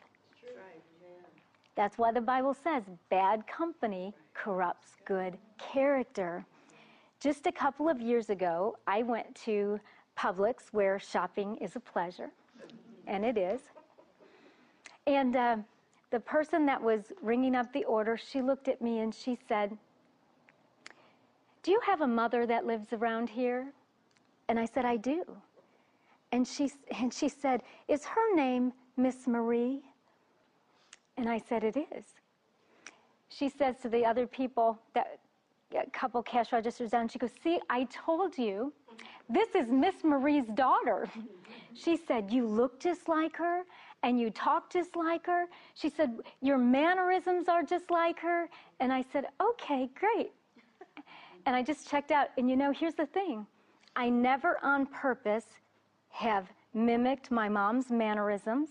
That's 1.75 1.97
why 1.97 2.11
the 2.11 2.21
Bible 2.21 2.53
says 2.53 2.83
bad 3.09 3.45
company 3.47 4.13
corrupts 4.33 4.95
good 5.05 5.37
character. 5.57 6.45
Just 7.19 7.47
a 7.47 7.51
couple 7.51 7.89
of 7.89 7.99
years 7.99 8.29
ago, 8.29 8.77
I 8.87 9.03
went 9.03 9.33
to 9.45 9.79
Publix 10.17 10.71
where 10.71 10.99
shopping 10.99 11.57
is 11.57 11.75
a 11.75 11.79
pleasure, 11.79 12.29
and 13.07 13.25
it 13.25 13.37
is. 13.37 13.61
And 15.05 15.35
uh, 15.35 15.57
the 16.11 16.19
person 16.19 16.65
that 16.65 16.81
was 16.81 17.11
ringing 17.21 17.55
up 17.55 17.71
the 17.73 17.83
order, 17.83 18.17
she 18.17 18.41
looked 18.41 18.69
at 18.69 18.81
me 18.81 18.99
and 18.99 19.13
she 19.13 19.37
said, 19.47 19.77
Do 21.61 21.71
you 21.71 21.79
have 21.85 22.01
a 22.01 22.07
mother 22.07 22.45
that 22.45 22.65
lives 22.65 22.93
around 22.93 23.29
here? 23.29 23.67
And 24.47 24.59
I 24.59 24.65
said, 24.65 24.85
I 24.85 24.95
do. 24.95 25.23
And 26.31 26.47
she, 26.47 26.71
and 26.99 27.13
she 27.13 27.27
said, 27.27 27.63
Is 27.87 28.05
her 28.05 28.35
name 28.35 28.71
Miss 28.95 29.27
Marie? 29.27 29.81
And 31.17 31.29
I 31.29 31.39
said, 31.49 31.63
It 31.63 31.77
is. 31.77 32.05
She 33.29 33.49
says 33.49 33.75
to 33.81 33.89
the 33.89 34.05
other 34.05 34.27
people, 34.27 34.79
that 34.93 35.19
couple 35.91 36.21
cash 36.23 36.53
registers 36.53 36.91
down, 36.91 37.07
she 37.07 37.19
goes, 37.19 37.31
See, 37.43 37.59
I 37.69 37.85
told 37.85 38.37
you, 38.37 38.71
this 39.29 39.49
is 39.55 39.69
Miss 39.69 40.03
Marie's 40.03 40.47
daughter. 40.47 41.07
She 41.77 41.97
said, 41.97 42.31
You 42.31 42.47
look 42.47 42.79
just 42.79 43.09
like 43.09 43.35
her 43.35 43.63
and 44.01 44.17
you 44.17 44.29
talk 44.29 44.71
just 44.71 44.95
like 44.95 45.25
her. 45.25 45.47
She 45.73 45.89
said, 45.89 46.17
Your 46.41 46.57
mannerisms 46.57 47.49
are 47.49 47.63
just 47.63 47.91
like 47.91 48.17
her. 48.19 48.47
And 48.79 48.93
I 48.93 49.03
said, 49.11 49.25
Okay, 49.41 49.89
great. 49.99 50.31
And 51.45 51.53
I 51.53 51.61
just 51.61 51.89
checked 51.89 52.11
out. 52.11 52.29
And 52.37 52.49
you 52.49 52.55
know, 52.55 52.71
here's 52.71 52.93
the 52.93 53.07
thing 53.07 53.45
I 53.95 54.09
never 54.09 54.57
on 54.63 54.85
purpose 54.85 55.47
have 56.11 56.47
mimicked 56.73 57.29
my 57.29 57.49
mom's 57.49 57.89
mannerisms. 57.91 58.69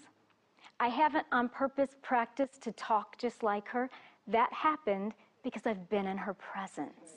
I 0.85 0.89
haven't 0.89 1.25
on 1.33 1.49
purpose 1.49 1.97
practiced 2.03 2.61
to 2.65 2.73
talk 2.73 3.17
just 3.17 3.43
like 3.43 3.67
her. 3.69 3.89
That 4.27 4.53
happened 4.53 5.15
because 5.43 5.63
I've 5.65 5.89
been 5.89 6.07
in 6.07 6.19
her 6.19 6.35
presence. 6.35 7.17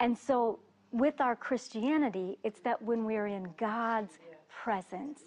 And 0.00 0.18
so 0.18 0.58
with 0.90 1.20
our 1.20 1.36
Christianity, 1.36 2.38
it's 2.42 2.58
that 2.62 2.82
when 2.82 3.04
we're 3.04 3.28
in 3.28 3.54
God's 3.56 4.18
presence, 4.48 5.20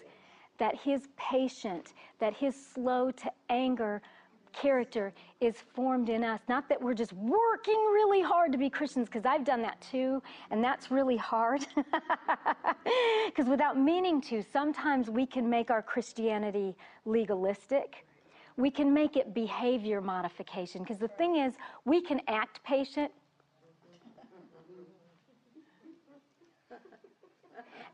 that 0.58 0.76
his 0.76 1.08
patient, 1.16 1.94
that 2.18 2.36
his 2.36 2.54
slow 2.54 3.10
to 3.10 3.32
anger 3.48 4.02
character 4.52 5.12
is 5.40 5.56
formed 5.74 6.08
in 6.08 6.24
us. 6.24 6.40
Not 6.48 6.68
that 6.68 6.80
we're 6.80 6.94
just 6.94 7.12
working 7.12 7.78
really 7.92 8.22
hard 8.22 8.52
to 8.52 8.58
be 8.58 8.70
Christians, 8.70 9.08
because 9.08 9.24
I've 9.24 9.44
done 9.44 9.62
that 9.62 9.80
too, 9.80 10.22
and 10.50 10.62
that's 10.62 10.90
really 10.90 11.16
hard. 11.16 11.66
Because 13.26 13.48
without 13.48 13.78
meaning 13.78 14.20
to, 14.22 14.42
sometimes 14.52 15.08
we 15.08 15.24
can 15.24 15.48
make 15.48 15.70
our 15.70 15.82
Christianity 15.82 16.76
legalistic. 17.04 18.04
We 18.56 18.70
can 18.70 18.92
make 18.92 19.16
it 19.16 19.32
behavior 19.34 20.00
modification. 20.00 20.82
Because 20.82 20.98
the 20.98 21.08
thing 21.08 21.36
is, 21.36 21.54
we 21.84 22.02
can 22.02 22.20
act 22.26 22.62
patient, 22.64 23.12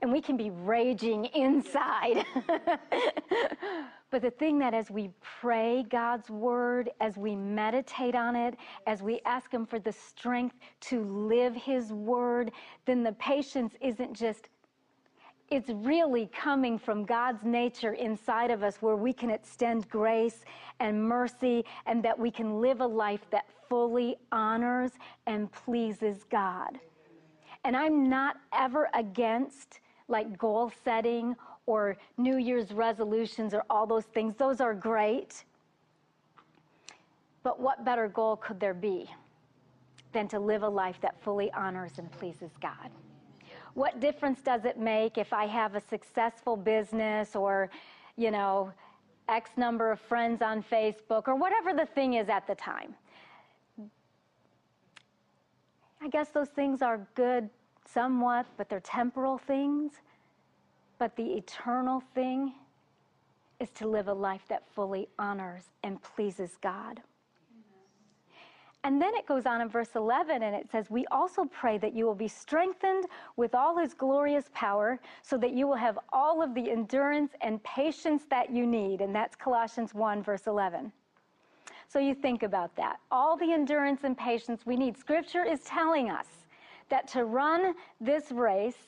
and 0.02 0.12
we 0.12 0.20
can 0.20 0.36
be 0.36 0.50
raging 0.50 1.26
inside. 1.26 2.24
but 4.10 4.22
the 4.22 4.30
thing 4.30 4.58
that 4.58 4.74
as 4.74 4.90
we 4.90 5.10
pray 5.40 5.84
God's 5.88 6.30
word, 6.30 6.90
as 7.00 7.16
we 7.16 7.34
meditate 7.34 8.14
on 8.14 8.36
it, 8.36 8.56
as 8.86 9.02
we 9.02 9.20
ask 9.24 9.52
Him 9.52 9.66
for 9.66 9.78
the 9.78 9.92
strength 9.92 10.56
to 10.82 11.04
live 11.04 11.54
His 11.54 11.92
word, 11.92 12.52
then 12.84 13.02
the 13.02 13.12
patience 13.12 13.74
isn't 13.80 14.14
just 14.14 14.48
it's 15.48 15.70
really 15.70 16.28
coming 16.32 16.76
from 16.76 17.04
God's 17.04 17.44
nature 17.44 17.92
inside 17.92 18.50
of 18.50 18.64
us 18.64 18.82
where 18.82 18.96
we 18.96 19.12
can 19.12 19.30
extend 19.30 19.88
grace 19.88 20.44
and 20.80 21.00
mercy 21.00 21.64
and 21.86 22.02
that 22.02 22.18
we 22.18 22.32
can 22.32 22.60
live 22.60 22.80
a 22.80 22.86
life 22.86 23.20
that 23.30 23.46
fully 23.68 24.16
honors 24.32 24.92
and 25.26 25.50
pleases 25.52 26.24
God. 26.24 26.80
And 27.64 27.76
I'm 27.76 28.08
not 28.08 28.36
ever 28.52 28.88
against 28.94 29.80
like 30.08 30.38
goal 30.38 30.72
setting 30.84 31.34
or 31.66 31.96
New 32.16 32.38
Year's 32.38 32.72
resolutions 32.72 33.52
or 33.52 33.64
all 33.68 33.86
those 33.86 34.04
things. 34.04 34.34
Those 34.36 34.60
are 34.60 34.74
great. 34.74 35.44
But 37.42 37.60
what 37.60 37.84
better 37.84 38.08
goal 38.08 38.36
could 38.36 38.60
there 38.60 38.74
be 38.74 39.10
than 40.12 40.28
to 40.28 40.38
live 40.38 40.62
a 40.62 40.68
life 40.68 41.00
that 41.00 41.20
fully 41.22 41.52
honors 41.52 41.98
and 41.98 42.10
pleases 42.10 42.50
God? 42.60 42.90
What 43.74 44.00
difference 44.00 44.40
does 44.40 44.64
it 44.64 44.78
make 44.78 45.18
if 45.18 45.32
I 45.32 45.46
have 45.46 45.74
a 45.74 45.80
successful 45.80 46.56
business 46.56 47.36
or, 47.36 47.68
you 48.16 48.30
know, 48.30 48.72
X 49.28 49.50
number 49.56 49.90
of 49.90 50.00
friends 50.00 50.40
on 50.40 50.62
Facebook 50.62 51.28
or 51.28 51.34
whatever 51.34 51.74
the 51.74 51.86
thing 51.86 52.14
is 52.14 52.28
at 52.28 52.46
the 52.46 52.54
time? 52.54 52.94
I 56.00 56.08
guess 56.08 56.28
those 56.28 56.48
things 56.48 56.82
are 56.82 57.06
good 57.14 57.50
somewhat, 57.88 58.46
but 58.56 58.68
they're 58.68 58.80
temporal 58.80 59.38
things. 59.38 59.92
But 60.98 61.14
the 61.16 61.34
eternal 61.34 62.02
thing 62.14 62.52
is 63.60 63.70
to 63.70 63.88
live 63.88 64.08
a 64.08 64.12
life 64.12 64.42
that 64.48 64.62
fully 64.74 65.08
honors 65.18 65.64
and 65.82 66.02
pleases 66.02 66.56
God. 66.60 67.00
And 68.84 69.02
then 69.02 69.16
it 69.16 69.26
goes 69.26 69.46
on 69.46 69.60
in 69.60 69.68
verse 69.68 69.96
11 69.96 70.44
and 70.44 70.54
it 70.54 70.70
says, 70.70 70.90
We 70.90 71.06
also 71.10 71.44
pray 71.46 71.76
that 71.78 71.92
you 71.92 72.06
will 72.06 72.14
be 72.14 72.28
strengthened 72.28 73.06
with 73.34 73.52
all 73.52 73.76
his 73.76 73.94
glorious 73.94 74.44
power 74.54 75.00
so 75.22 75.36
that 75.38 75.52
you 75.52 75.66
will 75.66 75.74
have 75.74 75.98
all 76.12 76.40
of 76.40 76.54
the 76.54 76.70
endurance 76.70 77.32
and 77.40 77.60
patience 77.64 78.22
that 78.30 78.48
you 78.48 78.64
need. 78.64 79.00
And 79.00 79.12
that's 79.12 79.34
Colossians 79.34 79.92
1, 79.92 80.22
verse 80.22 80.46
11. 80.46 80.92
So 81.88 81.98
you 81.98 82.14
think 82.14 82.44
about 82.44 82.76
that. 82.76 83.00
All 83.10 83.36
the 83.36 83.52
endurance 83.52 84.04
and 84.04 84.16
patience 84.16 84.64
we 84.64 84.76
need. 84.76 84.96
Scripture 84.96 85.42
is 85.44 85.60
telling 85.64 86.08
us 86.08 86.26
that 86.88 87.08
to 87.08 87.24
run 87.24 87.74
this 88.00 88.30
race, 88.32 88.86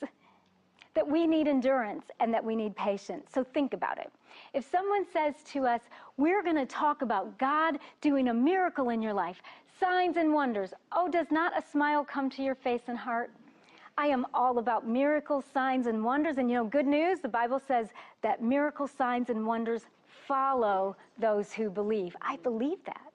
that 0.95 1.07
we 1.07 1.27
need 1.27 1.47
endurance 1.47 2.05
and 2.19 2.33
that 2.33 2.43
we 2.43 2.55
need 2.55 2.75
patience. 2.75 3.29
So 3.33 3.43
think 3.43 3.73
about 3.73 3.97
it. 3.97 4.11
If 4.53 4.69
someone 4.69 5.05
says 5.11 5.35
to 5.53 5.65
us, 5.65 5.81
We're 6.17 6.43
going 6.43 6.55
to 6.55 6.65
talk 6.65 7.01
about 7.01 7.37
God 7.37 7.79
doing 8.01 8.29
a 8.29 8.33
miracle 8.33 8.89
in 8.89 9.01
your 9.01 9.13
life, 9.13 9.41
signs 9.79 10.17
and 10.17 10.33
wonders. 10.33 10.73
Oh, 10.91 11.07
does 11.09 11.27
not 11.31 11.57
a 11.57 11.65
smile 11.71 12.03
come 12.03 12.29
to 12.31 12.43
your 12.43 12.55
face 12.55 12.81
and 12.87 12.97
heart? 12.97 13.31
I 13.97 14.07
am 14.07 14.25
all 14.33 14.59
about 14.59 14.87
miracles, 14.87 15.45
signs, 15.53 15.87
and 15.87 16.03
wonders. 16.03 16.37
And 16.37 16.49
you 16.49 16.55
know, 16.55 16.65
good 16.65 16.87
news, 16.87 17.19
the 17.19 17.29
Bible 17.29 17.61
says 17.65 17.89
that 18.21 18.41
miracle 18.41 18.87
signs, 18.87 19.29
and 19.29 19.45
wonders 19.45 19.83
follow 20.27 20.95
those 21.17 21.51
who 21.51 21.69
believe. 21.69 22.15
I 22.21 22.37
believe 22.37 22.83
that. 22.85 23.11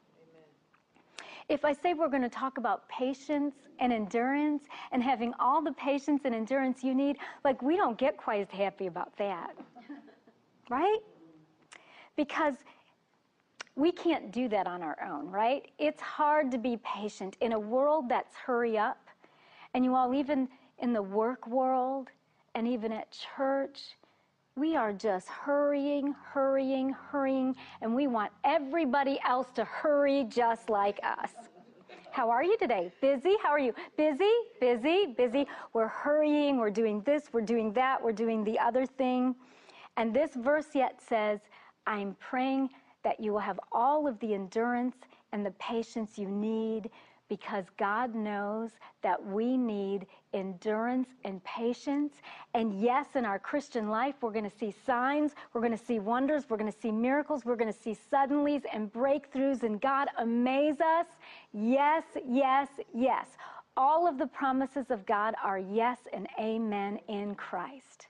If 1.49 1.65
I 1.65 1.73
say 1.73 1.95
we're 1.95 2.09
going 2.09 2.23
to 2.23 2.29
talk 2.29 2.59
about 2.59 2.89
patience 2.89 3.55
and 3.79 3.93
endurance 3.93 4.65
and 4.93 5.03
having 5.03 5.35
all 5.39 5.63
the 5.63 5.73
patience 5.73 6.23
and 6.25 6.35
endurance 6.35 6.83
you 6.83 6.95
need, 6.95 7.17
like 7.45 7.61
we 7.63 7.77
don't 7.77 7.99
get 7.99 8.17
quite 8.17 8.41
as 8.41 8.51
happy 8.51 8.87
about 8.87 9.17
that. 9.19 9.55
right? 10.71 10.99
Because 12.17 12.55
we 13.77 13.91
can't 13.91 14.31
do 14.31 14.49
that 14.49 14.67
on 14.67 14.83
our 14.83 14.97
own, 15.05 15.31
right? 15.31 15.71
It's 15.79 16.01
hard 16.01 16.51
to 16.53 16.59
be 16.59 16.79
patient 16.85 17.37
in 17.41 17.53
a 17.53 17.59
world 17.59 18.09
that's 18.09 18.37
hurry 18.37 18.79
up. 18.79 19.09
And 19.75 19.85
you 19.85 19.95
all, 19.95 20.15
even 20.15 20.49
in 20.79 20.93
the 20.93 21.03
work 21.03 21.47
world 21.49 22.09
and 22.55 22.69
even 22.69 22.93
at 22.93 23.11
church, 23.37 23.97
we 24.57 24.77
are 24.77 24.93
just 24.93 25.29
hurrying, 25.29 26.15
hurrying, 26.23 26.91
hurrying, 26.91 27.57
and 27.81 27.95
we 27.95 28.07
want 28.07 28.31
everybody 28.45 29.19
else 29.27 29.49
to 29.55 29.65
hurry 29.65 30.25
just 30.29 30.71
like 30.71 31.01
us. 31.03 31.31
How 32.13 32.31
are 32.31 32.45
you 32.45 32.57
today? 32.57 32.93
Busy? 33.01 33.35
How 33.43 33.49
are 33.49 33.59
you? 33.59 33.75
Busy, 33.97 34.31
busy, 34.61 35.07
busy. 35.17 35.49
We're 35.73 35.89
hurrying, 35.89 36.59
we're 36.59 36.71
doing 36.71 37.01
this, 37.01 37.25
we're 37.33 37.41
doing 37.41 37.73
that, 37.73 38.01
we're 38.01 38.13
doing 38.13 38.45
the 38.45 38.57
other 38.61 38.87
thing. 38.87 39.35
And 39.97 40.15
this 40.15 40.31
verse 40.37 40.69
yet 40.75 41.01
says, 41.03 41.41
I'm 41.89 42.17
praying 42.21 42.71
that 43.03 43.19
you 43.19 43.33
will 43.33 43.41
have 43.41 43.59
all 43.73 44.07
of 44.07 44.21
the 44.21 44.35
endurance 44.35 44.97
and 45.33 45.45
the 45.45 45.51
patience 45.53 46.17
you 46.17 46.29
need 46.29 46.91
because 47.29 47.65
God 47.79 48.15
knows 48.15 48.71
that 49.03 49.25
we 49.25 49.57
need 49.57 50.07
endurance 50.35 51.09
and 51.25 51.43
patience. 51.45 52.13
And 52.53 52.81
yes, 52.81 53.07
in 53.15 53.25
our 53.25 53.39
Christian 53.39 53.89
life, 53.89 54.17
we're 54.21 54.33
going 54.33 54.51
to 54.51 54.59
see 54.59 54.75
signs, 54.85 55.35
we're 55.53 55.61
going 55.61 55.77
to 55.77 55.85
see 55.85 55.99
wonders, 56.01 56.45
we're 56.49 56.57
going 56.57 56.71
to 56.71 56.79
see 56.79 56.93
miracles, 56.93 57.45
we're 57.45 57.57
going 57.57 57.73
to 57.73 57.79
see 57.79 57.97
suddenlies 58.13 58.63
and 58.73 58.93
breakthroughs, 58.93 59.63
and 59.63 59.81
God 59.81 60.09
amaze 60.19 60.81
us. 60.81 61.07
Yes, 61.53 62.05
yes, 62.29 62.69
yes. 62.93 63.29
All 63.77 64.07
of 64.07 64.19
the 64.19 64.27
promises 64.27 64.91
of 64.91 65.05
God 65.07 65.35
are 65.43 65.59
yes 65.59 65.99
and 66.13 66.29
amen 66.39 66.99
in 67.09 67.35
Christ. 67.35 68.09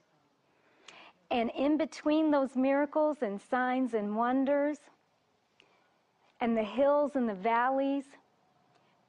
And 1.31 1.49
in 1.57 1.77
between 1.77 2.29
those 2.29 2.55
miracles 2.55 3.17
and 3.21 3.41
signs 3.41 3.93
and 3.93 4.15
wonders, 4.15 4.77
and 6.41 6.55
the 6.55 6.63
hills 6.63 7.15
and 7.15 7.27
the 7.27 7.33
valleys, 7.33 8.05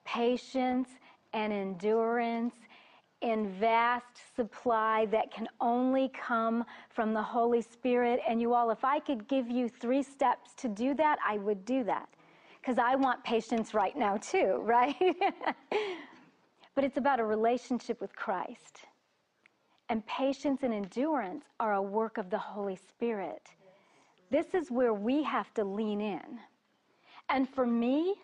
patience 0.07 0.88
and 1.35 1.53
endurance 1.53 2.55
in 3.23 3.49
vast 3.49 4.21
supply 4.35 5.07
that 5.07 5.33
can 5.33 5.49
only 5.61 6.09
come 6.11 6.64
from 6.90 7.12
the 7.12 7.23
Holy 7.23 7.61
Spirit. 7.61 8.21
And 8.27 8.40
you 8.40 8.55
all, 8.55 8.71
if 8.71 8.85
I 8.85 9.01
could 9.01 9.27
give 9.27 9.51
you 9.51 9.69
three 9.69 10.03
steps 10.03 10.55
to 10.59 10.69
do 10.69 10.95
that, 10.95 11.19
I 11.27 11.38
would 11.38 11.64
do 11.64 11.83
that. 11.85 12.09
Because 12.61 12.79
I 12.79 12.95
want 12.95 13.23
patience 13.25 13.75
right 13.75 13.97
now, 13.97 14.16
too, 14.16 14.61
right? 14.62 14.97
but 16.75 16.85
it's 16.85 16.99
about 16.99 17.21
a 17.21 17.25
relationship 17.25 18.01
with 18.01 18.14
Christ. 18.14 18.81
And 19.88 20.05
patience 20.07 20.62
and 20.62 20.75
endurance 20.75 21.45
are 21.61 21.75
a 21.75 21.83
work 21.83 22.19
of 22.19 22.29
the 22.29 22.38
Holy 22.38 22.77
Spirit. 22.77 23.49
This 24.31 24.55
is 24.55 24.71
where 24.71 24.92
we 24.92 25.23
have 25.23 25.55
to 25.55 25.64
lean 25.64 26.01
in. 26.01 26.40
And 27.29 27.49
for 27.49 27.66
me, 27.66 28.16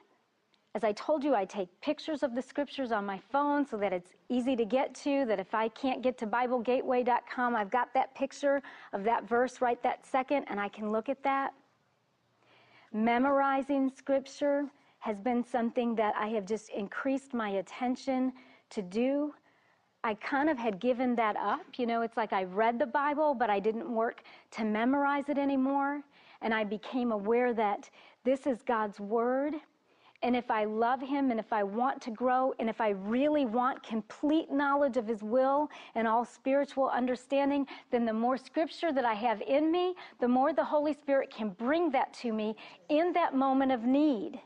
as 0.75 0.85
I 0.85 0.93
told 0.93 1.23
you, 1.23 1.35
I 1.35 1.45
take 1.45 1.69
pictures 1.83 2.23
of 2.23 2.35
the 2.35 2.41
scriptures 2.41 2.93
on 2.93 3.05
my 3.05 3.21
phone 3.31 3.67
so 3.67 3.77
that 3.77 3.93
it's 3.93 4.13
easy 4.31 4.57
to 4.57 4.65
get 4.65 4.95
to, 4.97 5.27
that 5.27 5.39
if 5.39 5.55
I 5.55 5.69
can't 5.69 6.03
get 6.03 6.17
to 6.19 6.27
BibleGateway.com, 6.27 7.55
I've 7.55 7.71
got 7.71 7.93
that 7.93 8.15
picture 8.15 8.63
of 8.95 9.05
that 9.05 9.29
verse 9.29 9.61
right 9.61 9.83
that 9.83 10.07
second 10.07 10.47
and 10.49 10.59
I 10.59 10.69
can 10.69 10.91
look 10.91 11.11
at 11.11 11.23
that. 11.25 11.53
Memorizing 12.91 13.91
scripture 13.95 14.65
has 15.01 15.21
been 15.21 15.45
something 15.45 15.95
that 15.97 16.15
I 16.17 16.29
have 16.29 16.47
just 16.47 16.71
increased 16.71 17.35
my 17.35 17.51
attention 17.51 18.33
to 18.71 18.81
do. 18.81 19.35
I 20.05 20.15
kind 20.15 20.49
of 20.49 20.57
had 20.57 20.81
given 20.81 21.15
that 21.17 21.37
up. 21.37 21.61
You 21.77 21.87
know, 21.87 22.01
it's 22.01 22.17
like 22.17 22.33
I 22.33 22.45
read 22.45 22.79
the 22.79 22.87
Bible, 22.87 23.35
but 23.35 23.51
I 23.51 23.61
didn't 23.61 23.93
work 23.93 24.23
to 24.53 24.65
memorize 24.65 25.29
it 25.29 25.39
anymore. 25.39 26.01
And 26.41 26.55
I 26.55 26.65
became 26.65 27.13
aware 27.13 27.53
that 27.53 27.91
this 28.25 28.47
is 28.47 28.63
God's 28.63 28.99
Word. 28.99 29.55
And 30.23 30.37
if 30.37 30.51
I 30.51 30.65
love 30.65 31.01
Him 31.01 31.31
and 31.31 31.41
if 31.41 31.53
I 31.53 31.65
want 31.65 32.01
to 32.03 32.11
grow 32.11 32.55
and 32.59 32.71
if 32.71 32.81
I 32.81 32.91
really 32.91 33.45
want 33.45 33.83
complete 33.83 34.53
knowledge 34.53 34.97
of 34.97 35.07
His 35.07 35.23
will 35.23 35.69
and 35.95 36.07
all 36.07 36.25
spiritual 36.25 36.89
understanding, 36.89 37.67
then 37.91 38.05
the 38.05 38.13
more 38.13 38.37
scripture 38.37 38.93
that 38.93 39.05
I 39.05 39.15
have 39.15 39.43
in 39.43 39.73
me, 39.73 39.95
the 40.21 40.29
more 40.29 40.53
the 40.53 40.65
Holy 40.65 40.95
Spirit 40.95 41.31
can 41.31 41.51
bring 41.51 41.91
that 41.91 42.13
to 42.15 42.33
me 42.33 42.55
in 42.89 43.13
that 43.15 43.35
moment 43.35 43.73
of 43.73 43.83
need. 43.83 44.41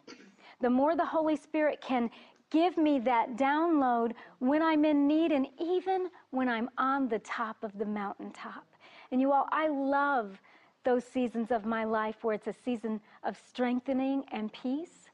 The 0.60 0.70
more 0.70 0.96
the 0.96 1.04
Holy 1.04 1.36
Spirit 1.36 1.82
can 1.82 2.10
give 2.50 2.78
me 2.78 2.98
that 3.00 3.36
download 3.36 4.12
when 4.38 4.62
I'm 4.62 4.84
in 4.84 5.06
need 5.06 5.32
and 5.32 5.46
even 5.60 6.08
when 6.30 6.48
I'm 6.48 6.70
on 6.78 7.08
the 7.08 7.18
top 7.18 7.62
of 7.62 7.76
the 7.76 7.84
mountaintop. 7.84 8.64
And 9.12 9.20
you 9.20 9.32
all, 9.32 9.46
I 9.52 9.68
love 9.68 10.40
those 10.84 11.04
seasons 11.04 11.50
of 11.50 11.66
my 11.66 11.84
life 11.84 12.22
where 12.22 12.34
it's 12.34 12.46
a 12.46 12.54
season 12.64 13.00
of 13.24 13.36
strengthening 13.48 14.24
and 14.32 14.52
peace. 14.52 15.05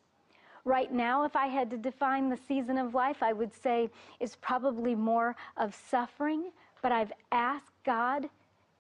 Right 0.65 0.93
now, 0.93 1.25
if 1.25 1.35
I 1.35 1.47
had 1.47 1.71
to 1.71 1.77
define 1.77 2.29
the 2.29 2.37
season 2.37 2.79
of 2.79 2.95
life, 2.95 3.23
I 3.23 3.33
would 3.33 3.53
say 3.53 3.91
it's 4.21 4.37
probably 4.41 4.95
more 4.95 5.35
of 5.57 5.75
suffering, 5.75 6.53
but 6.83 6.93
I've 6.93 7.13
asked 7.33 7.73
God 7.85 8.29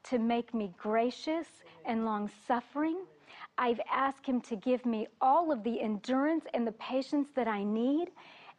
to 0.05 0.19
make 0.19 0.55
me 0.55 0.73
gracious 0.79 1.47
and 1.85 2.05
long 2.05 2.31
suffering. 2.47 2.99
I've 3.59 3.81
asked 3.91 4.27
Him 4.27 4.41
to 4.43 4.57
give 4.57 4.87
me 4.87 5.09
all 5.21 5.51
of 5.51 5.65
the 5.65 5.81
endurance 5.81 6.45
and 6.55 6.67
the 6.67 6.73
patience 6.73 7.29
that 7.35 7.49
I 7.49 7.65
need. 7.65 8.11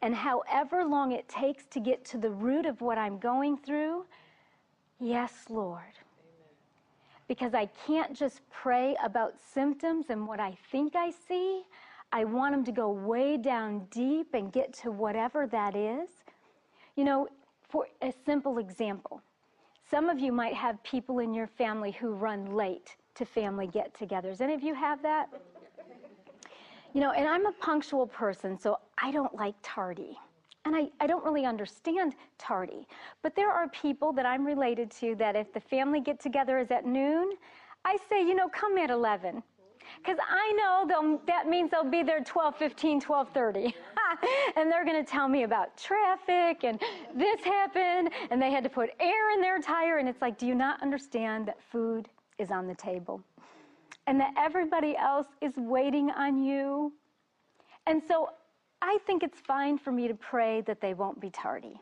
And 0.02 0.14
however 0.14 0.84
long 0.84 1.12
it 1.12 1.26
takes 1.28 1.64
to 1.66 1.80
get 1.80 2.04
to 2.06 2.18
the 2.18 2.30
root 2.30 2.66
of 2.66 2.82
what 2.82 2.98
I'm 2.98 3.18
going 3.18 3.56
through, 3.56 4.04
yes, 5.00 5.32
Lord. 5.48 5.80
Because 7.26 7.54
I 7.54 7.66
can't 7.86 8.14
just 8.14 8.40
pray 8.50 8.96
about 9.02 9.34
symptoms 9.40 10.06
and 10.10 10.28
what 10.28 10.40
I 10.40 10.58
think 10.70 10.94
I 10.94 11.10
see. 11.26 11.62
I 12.14 12.22
want 12.22 12.54
them 12.54 12.64
to 12.66 12.70
go 12.70 12.90
way 12.90 13.36
down 13.36 13.88
deep 13.90 14.34
and 14.34 14.52
get 14.52 14.72
to 14.74 14.92
whatever 14.92 15.48
that 15.48 15.74
is. 15.74 16.08
You 16.94 17.02
know, 17.02 17.26
for 17.68 17.88
a 18.02 18.14
simple 18.24 18.58
example, 18.58 19.20
some 19.90 20.08
of 20.08 20.20
you 20.20 20.30
might 20.30 20.54
have 20.54 20.80
people 20.84 21.18
in 21.18 21.34
your 21.34 21.48
family 21.48 21.90
who 21.90 22.12
run 22.12 22.54
late 22.54 22.94
to 23.16 23.24
family 23.24 23.66
get 23.66 23.92
togethers. 23.94 24.40
Any 24.40 24.54
of 24.54 24.62
you 24.62 24.74
have 24.74 25.02
that? 25.02 25.26
You 26.92 27.00
know, 27.00 27.10
and 27.10 27.26
I'm 27.26 27.46
a 27.46 27.52
punctual 27.52 28.06
person, 28.06 28.56
so 28.60 28.78
I 28.96 29.10
don't 29.10 29.34
like 29.34 29.56
tardy. 29.64 30.16
And 30.66 30.76
I, 30.76 30.90
I 31.00 31.08
don't 31.08 31.24
really 31.24 31.44
understand 31.44 32.14
tardy. 32.38 32.86
But 33.22 33.34
there 33.34 33.50
are 33.50 33.66
people 33.70 34.12
that 34.12 34.24
I'm 34.24 34.46
related 34.46 34.88
to 34.92 35.16
that 35.16 35.34
if 35.34 35.52
the 35.52 35.58
family 35.58 36.00
get 36.00 36.20
together 36.20 36.60
is 36.60 36.70
at 36.70 36.86
noon, 36.86 37.32
I 37.84 37.98
say, 38.08 38.20
you 38.20 38.36
know, 38.36 38.48
come 38.48 38.78
at 38.78 38.90
11. 38.90 39.42
Because 39.98 40.18
I 40.28 40.52
know 40.52 41.20
that 41.26 41.48
means 41.48 41.70
they'll 41.70 41.84
be 41.84 42.02
there 42.02 42.20
12, 42.20 42.56
15, 42.56 43.00
12, 43.00 43.28
30. 43.32 43.74
and 44.56 44.70
they're 44.70 44.84
going 44.84 45.02
to 45.02 45.10
tell 45.10 45.28
me 45.28 45.44
about 45.44 45.76
traffic 45.76 46.64
and 46.64 46.80
this 47.14 47.40
happened 47.42 48.10
and 48.30 48.40
they 48.40 48.50
had 48.50 48.64
to 48.64 48.70
put 48.70 48.90
air 49.00 49.32
in 49.32 49.40
their 49.40 49.60
tire. 49.60 49.98
And 49.98 50.08
it's 50.08 50.20
like, 50.20 50.38
do 50.38 50.46
you 50.46 50.54
not 50.54 50.82
understand 50.82 51.46
that 51.46 51.58
food 51.70 52.08
is 52.38 52.50
on 52.50 52.66
the 52.66 52.74
table? 52.74 53.20
And 54.06 54.20
that 54.20 54.34
everybody 54.36 54.96
else 54.96 55.28
is 55.40 55.54
waiting 55.56 56.10
on 56.10 56.42
you? 56.42 56.92
And 57.86 58.02
so 58.06 58.30
I 58.82 58.98
think 59.06 59.22
it's 59.22 59.40
fine 59.40 59.78
for 59.78 59.92
me 59.92 60.08
to 60.08 60.14
pray 60.14 60.60
that 60.62 60.80
they 60.80 60.94
won't 60.94 61.20
be 61.20 61.30
tardy. 61.30 61.80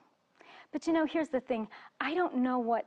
But 0.72 0.86
you 0.86 0.92
know, 0.92 1.04
here's 1.04 1.28
the 1.28 1.40
thing 1.40 1.68
I 2.00 2.14
don't 2.14 2.36
know 2.36 2.58
what 2.58 2.86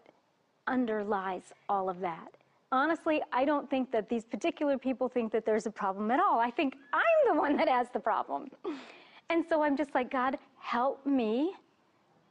underlies 0.67 1.43
all 1.69 1.89
of 1.89 1.99
that. 1.99 2.29
Honestly, 2.75 3.21
I 3.31 3.45
don't 3.45 3.69
think 3.69 3.91
that 3.91 4.09
these 4.09 4.25
particular 4.25 4.77
people 4.77 5.07
think 5.07 5.31
that 5.31 5.45
there's 5.45 5.65
a 5.65 5.71
problem 5.71 6.11
at 6.11 6.19
all. 6.19 6.39
I 6.39 6.51
think 6.51 6.75
I'm 6.93 7.33
the 7.33 7.39
one 7.39 7.55
that 7.57 7.67
has 7.69 7.87
the 7.93 7.99
problem. 7.99 8.49
And 9.31 9.43
so 9.49 9.63
I'm 9.63 9.75
just 9.75 9.95
like, 9.95 10.11
God, 10.11 10.37
help 10.59 11.03
me 11.03 11.53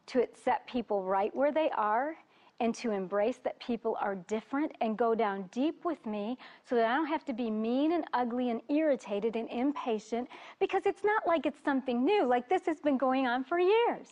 to 0.07 0.23
accept 0.23 0.71
people 0.71 1.03
right 1.03 1.35
where 1.35 1.51
they 1.51 1.69
are 1.71 2.15
and 2.61 2.73
to 2.77 2.93
embrace 2.93 3.39
that 3.43 3.59
people 3.59 3.99
are 4.01 4.15
different 4.15 4.71
and 4.81 4.97
go 4.97 5.13
down 5.13 5.49
deep 5.51 5.85
with 5.85 6.07
me 6.07 6.39
so 6.65 6.77
that 6.77 6.85
I 6.85 6.95
don't 6.95 7.09
have 7.09 7.25
to 7.25 7.33
be 7.33 7.51
mean 7.51 7.95
and 7.95 8.05
ugly 8.13 8.51
and 8.51 8.61
irritated 8.69 9.35
and 9.35 9.51
impatient 9.51 10.29
because 10.61 10.83
it's 10.87 11.03
not 11.03 11.27
like 11.27 11.47
it's 11.47 11.59
something 11.65 12.05
new. 12.05 12.27
Like 12.27 12.49
this 12.49 12.65
has 12.67 12.81
been 12.81 12.97
going 12.97 13.27
on 13.27 13.43
for 13.43 13.59
years. 13.59 14.07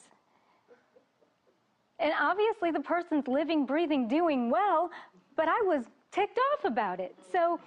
And 2.00 2.12
obviously 2.20 2.72
the 2.72 2.80
person's 2.80 3.28
living, 3.28 3.64
breathing, 3.64 4.08
doing 4.08 4.50
well, 4.50 4.90
but 5.36 5.46
I 5.46 5.60
was 5.62 5.84
ticked 6.12 6.38
off 6.52 6.64
about 6.64 7.00
it. 7.00 7.16
So 7.32 7.58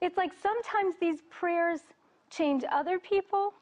it's 0.00 0.16
like 0.16 0.32
sometimes 0.42 0.96
these 1.00 1.20
prayers 1.30 1.80
change 2.30 2.64
other 2.72 2.98
people 2.98 3.52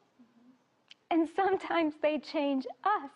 and 1.11 1.27
sometimes 1.35 1.95
they 2.01 2.17
change 2.19 2.65
us. 2.83 3.11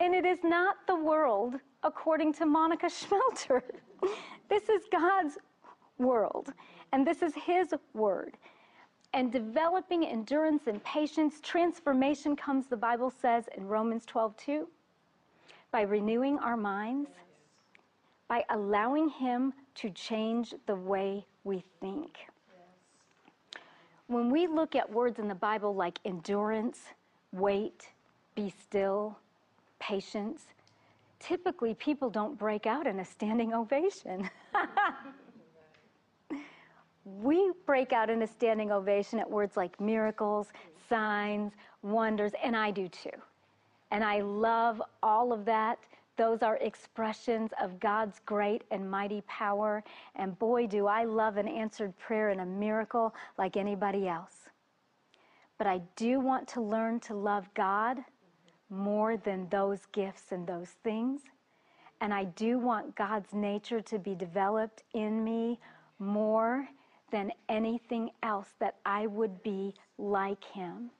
And 0.00 0.14
it 0.14 0.24
is 0.24 0.38
not 0.44 0.76
the 0.86 0.94
world 0.94 1.54
according 1.82 2.34
to 2.34 2.46
Monica 2.46 2.86
Schmelter. 2.88 3.62
this 4.48 4.68
is 4.68 4.82
God's 4.92 5.38
world, 5.98 6.52
and 6.92 7.06
this 7.06 7.22
is 7.22 7.34
His 7.34 7.74
word. 7.94 8.36
And 9.14 9.32
developing 9.32 10.04
endurance 10.04 10.64
and 10.66 10.82
patience, 10.84 11.40
transformation 11.42 12.36
comes, 12.36 12.66
the 12.66 12.76
Bible 12.76 13.10
says 13.10 13.48
in 13.56 13.66
Romans 13.66 14.04
12 14.04 14.36
2, 14.36 14.68
by 15.70 15.82
renewing 15.82 16.38
our 16.38 16.56
minds, 16.56 17.10
by 18.28 18.44
allowing 18.50 19.08
Him 19.08 19.52
to 19.78 19.90
change 19.90 20.54
the 20.66 20.74
way 20.74 21.24
we 21.44 21.62
think. 21.80 22.18
When 24.08 24.30
we 24.30 24.46
look 24.46 24.74
at 24.74 24.90
words 24.90 25.18
in 25.18 25.28
the 25.28 25.34
Bible 25.34 25.74
like 25.74 26.00
endurance, 26.04 26.80
wait, 27.32 27.88
be 28.34 28.52
still, 28.62 29.16
patience, 29.78 30.42
typically 31.20 31.74
people 31.74 32.10
don't 32.10 32.36
break 32.36 32.66
out 32.66 32.86
in 32.86 32.98
a 33.00 33.04
standing 33.04 33.54
ovation. 33.54 34.28
we 37.04 37.52
break 37.64 37.92
out 37.92 38.10
in 38.10 38.22
a 38.22 38.26
standing 38.26 38.72
ovation 38.72 39.20
at 39.20 39.30
words 39.30 39.56
like 39.56 39.80
miracles, 39.80 40.48
signs, 40.88 41.52
wonders, 41.82 42.32
and 42.42 42.56
I 42.56 42.72
do 42.72 42.88
too. 42.88 43.10
And 43.92 44.02
I 44.02 44.22
love 44.22 44.82
all 45.02 45.32
of 45.32 45.44
that. 45.44 45.78
Those 46.18 46.42
are 46.42 46.56
expressions 46.56 47.52
of 47.62 47.78
God's 47.78 48.20
great 48.26 48.64
and 48.72 48.90
mighty 48.90 49.22
power. 49.28 49.84
And 50.16 50.36
boy, 50.38 50.66
do 50.66 50.88
I 50.88 51.04
love 51.04 51.36
an 51.36 51.46
answered 51.46 51.96
prayer 51.96 52.30
and 52.30 52.40
a 52.40 52.46
miracle 52.46 53.14
like 53.38 53.56
anybody 53.56 54.08
else. 54.08 54.48
But 55.58 55.68
I 55.68 55.80
do 55.94 56.18
want 56.18 56.48
to 56.48 56.60
learn 56.60 56.98
to 57.00 57.14
love 57.14 57.48
God 57.54 57.98
more 58.68 59.16
than 59.16 59.48
those 59.48 59.86
gifts 59.92 60.32
and 60.32 60.46
those 60.46 60.70
things. 60.82 61.22
And 62.00 62.12
I 62.12 62.24
do 62.24 62.58
want 62.58 62.96
God's 62.96 63.32
nature 63.32 63.80
to 63.82 63.98
be 63.98 64.16
developed 64.16 64.82
in 64.94 65.22
me 65.22 65.60
more 66.00 66.68
than 67.10 67.32
anything 67.48 68.10
else, 68.22 68.48
that 68.58 68.76
I 68.84 69.06
would 69.06 69.42
be 69.42 69.74
like 69.98 70.44
Him. 70.44 70.90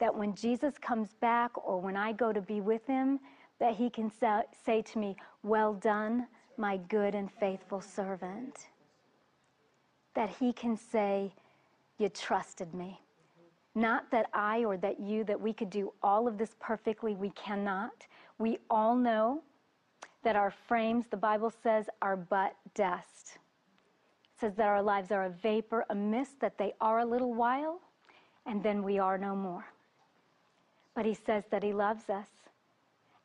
That 0.00 0.14
when 0.14 0.34
Jesus 0.34 0.74
comes 0.78 1.14
back 1.20 1.52
or 1.66 1.80
when 1.80 1.96
I 1.96 2.12
go 2.12 2.32
to 2.32 2.40
be 2.40 2.60
with 2.60 2.86
Him, 2.86 3.20
that 3.60 3.76
He 3.76 3.88
can 3.88 4.10
say 4.10 4.82
to 4.82 4.98
me, 4.98 5.16
Well 5.42 5.74
done, 5.74 6.26
my 6.56 6.78
good 6.88 7.14
and 7.14 7.30
faithful 7.30 7.80
servant. 7.80 8.68
That 10.14 10.30
He 10.30 10.52
can 10.52 10.76
say, 10.76 11.32
You 11.98 12.08
trusted 12.08 12.74
me. 12.74 13.00
Not 13.74 14.10
that 14.10 14.28
I 14.32 14.64
or 14.64 14.76
that 14.78 14.98
you, 14.98 15.22
that 15.24 15.40
we 15.40 15.52
could 15.52 15.70
do 15.70 15.92
all 16.02 16.26
of 16.26 16.38
this 16.38 16.56
perfectly. 16.58 17.14
We 17.14 17.30
cannot. 17.30 18.06
We 18.38 18.58
all 18.68 18.96
know 18.96 19.42
that 20.24 20.34
our 20.34 20.50
frames, 20.50 21.06
the 21.10 21.16
Bible 21.16 21.52
says, 21.62 21.88
are 22.02 22.16
but 22.16 22.56
dust. 22.74 23.38
It 24.34 24.40
says 24.40 24.54
that 24.56 24.66
our 24.66 24.82
lives 24.82 25.12
are 25.12 25.24
a 25.24 25.30
vapor, 25.30 25.84
a 25.88 25.94
mist, 25.94 26.40
that 26.40 26.58
they 26.58 26.74
are 26.80 26.98
a 26.98 27.04
little 27.04 27.32
while, 27.32 27.80
and 28.44 28.62
then 28.62 28.82
we 28.82 28.98
are 28.98 29.16
no 29.16 29.36
more. 29.36 29.64
But 30.94 31.06
He 31.06 31.14
says 31.14 31.44
that 31.50 31.62
He 31.62 31.72
loves 31.72 32.10
us. 32.10 32.28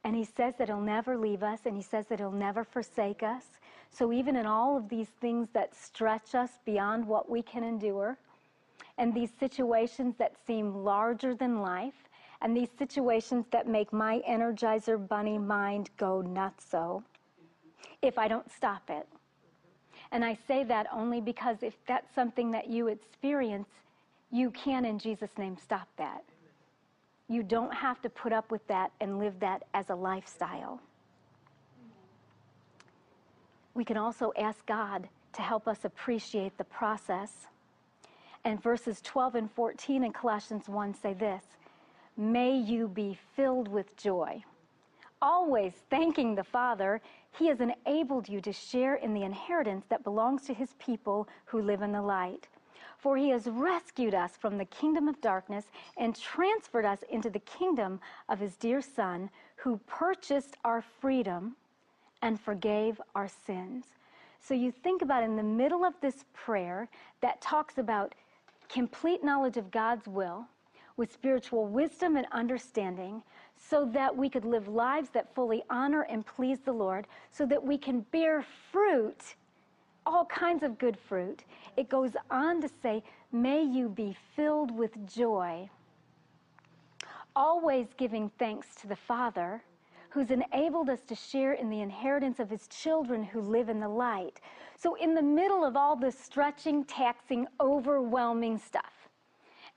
And 0.06 0.15
He 0.15 0.24
says 0.24 0.54
that 0.60 0.70
He'll 0.70 0.80
never 0.80 1.18
leave 1.18 1.41
us, 1.41 1.62
and 1.65 1.76
He 1.76 1.82
says 1.82 2.06
that 2.08 2.20
He'll 2.20 2.32
never 2.32 2.63
forsake 2.63 3.24
us. 3.24 3.44
So 3.89 4.13
even 4.13 4.36
in 4.36 4.46
all 4.46 4.78
of 4.78 4.88
these 4.88 5.10
things 5.20 5.50
that 5.54 5.76
stretch 5.76 6.36
us 6.36 6.52
beyond 6.63 7.06
what 7.08 7.28
we 7.28 7.41
can 7.41 7.63
endure, 7.63 8.18
and 9.00 9.13
these 9.13 9.32
situations 9.39 10.15
that 10.20 10.34
seem 10.46 10.84
larger 10.84 11.34
than 11.34 11.60
life, 11.60 12.08
and 12.41 12.56
these 12.56 12.70
situations 12.78 13.46
that 13.52 13.68
make 13.68 13.91
my 13.91 14.22
Energizer 14.30 14.96
Bunny 15.08 15.39
mind 15.39 15.89
go 15.98 16.22
nutso 16.22 17.04
if 18.04 18.20
I 18.20 18.28
don't 18.28 18.52
stop 18.52 18.89
it. 18.89 19.08
And 20.12 20.24
I 20.24 20.38
say 20.48 20.63
that 20.65 20.86
only 20.94 21.20
because 21.20 21.63
if 21.63 21.74
that's 21.88 22.13
something 22.13 22.52
that 22.52 22.70
you 22.70 22.88
experience, 22.88 23.70
you 24.32 24.52
can, 24.52 24.86
in 24.86 25.00
Jesus' 25.00 25.36
name, 25.38 25.58
stop 25.58 25.88
that. 25.98 26.24
You 27.28 27.44
don't 27.44 27.74
have 27.74 28.02
to 28.02 28.10
put 28.10 28.34
up 28.34 28.52
with 28.52 28.66
that 28.68 28.92
and 29.02 29.20
live 29.20 29.40
that 29.40 29.64
as 29.74 29.90
a 29.90 29.96
lifestyle. 29.96 30.80
We 33.74 33.84
can 33.84 33.98
also 33.98 34.32
ask 34.38 34.66
God 34.66 35.08
to 35.34 35.42
help 35.42 35.68
us 35.68 35.84
appreciate 35.84 36.58
the 36.58 36.64
process 36.64 37.48
and 38.46 38.62
verses 38.62 39.02
12 39.02 39.36
and 39.36 39.52
14 39.52 40.04
in 40.04 40.14
Colossians 40.14 40.70
1 40.70 40.94
say 40.94 41.14
this 41.14 41.44
May 42.16 42.56
you 42.56 42.88
be 42.88 43.18
filled 43.36 43.68
with 43.68 43.98
joy, 43.98 44.44
always 45.22 45.74
thanking 45.90 46.36
the 46.36 46.44
Father. 46.44 47.02
He 47.38 47.48
has 47.48 47.60
enabled 47.60 48.30
you 48.30 48.40
to 48.42 48.54
share 48.54 48.96
in 48.96 49.14
the 49.14 49.24
inheritance 49.24 49.86
that 49.90 50.06
belongs 50.06 50.44
to 50.44 50.54
his 50.54 50.70
people 50.80 51.28
who 51.46 51.62
live 51.62 51.82
in 51.82 51.92
the 51.92 52.02
light. 52.02 52.48
For 52.97 53.17
he 53.17 53.29
has 53.29 53.47
rescued 53.47 54.13
us 54.13 54.38
from 54.38 54.58
the 54.58 54.65
kingdom 54.65 55.08
of 55.08 55.21
darkness 55.21 55.65
and 55.97 56.15
transferred 56.15 56.86
us 56.86 57.03
into 57.10 57.29
the 57.29 57.39
kingdom 57.39 57.99
of 58.29 58.39
his 58.39 58.55
dear 58.55 58.81
Son, 58.81 59.29
who 59.58 59.77
purchased 59.86 60.58
our 60.63 60.81
freedom 60.81 61.55
and 62.21 62.39
forgave 62.39 62.99
our 63.13 63.27
sins. 63.27 63.86
So 64.39 64.53
you 64.53 64.71
think 64.71 65.01
about 65.01 65.23
in 65.23 65.36
the 65.36 65.43
middle 65.43 65.84
of 65.84 65.93
this 66.01 66.25
prayer 66.34 66.88
that 67.21 67.41
talks 67.41 67.77
about 67.77 68.15
complete 68.69 69.23
knowledge 69.23 69.58
of 69.58 69.71
God's 69.71 70.08
will 70.08 70.45
with 70.97 71.12
spiritual 71.12 71.65
wisdom 71.67 72.15
and 72.15 72.25
understanding 72.31 73.21
so 73.58 73.86
that 73.86 74.15
we 74.15 74.29
could 74.29 74.45
live 74.45 74.67
lives 74.67 75.10
that 75.10 75.34
fully 75.34 75.63
honor 75.69 76.03
and 76.03 76.25
please 76.25 76.60
the 76.60 76.71
Lord, 76.71 77.08
so 77.31 77.45
that 77.45 77.63
we 77.63 77.77
can 77.77 78.01
bear 78.12 78.45
fruit, 78.71 79.36
all 80.06 80.26
kinds 80.26 80.63
of 80.63 80.78
good 80.78 80.98
fruit. 80.98 81.44
It 81.78 81.89
goes 81.89 82.12
on 82.30 82.62
to 82.62 82.70
say, 82.82 83.04
May 83.32 83.63
you 83.63 83.89
be 83.89 84.15
filled 84.36 84.72
with 84.72 85.08
joy, 85.08 85.70
always 87.36 87.88
giving 87.98 88.30
thanks 88.38 88.76
to 88.76 88.88
the 88.88 88.96
Father 88.96 89.63
who's 90.10 90.32
enabled 90.32 90.89
us 90.89 91.02
to 91.02 91.13
share 91.13 91.54
in 91.54 91.70
the 91.70 91.82
inheritance 91.82 92.39
of 92.39 92.50
his 92.50 92.68
children 92.70 93.22
who 93.22 93.41
live 93.41 93.68
in 93.68 93.82
the 93.82 93.89
light. 93.89 94.39
So, 94.78 94.96
in 94.96 95.13
the 95.13 95.22
middle 95.22 95.65
of 95.65 95.76
all 95.76 95.98
this 95.98 96.18
stretching, 96.18 96.86
taxing, 96.86 97.46
overwhelming 97.60 98.58
stuff, 98.58 99.10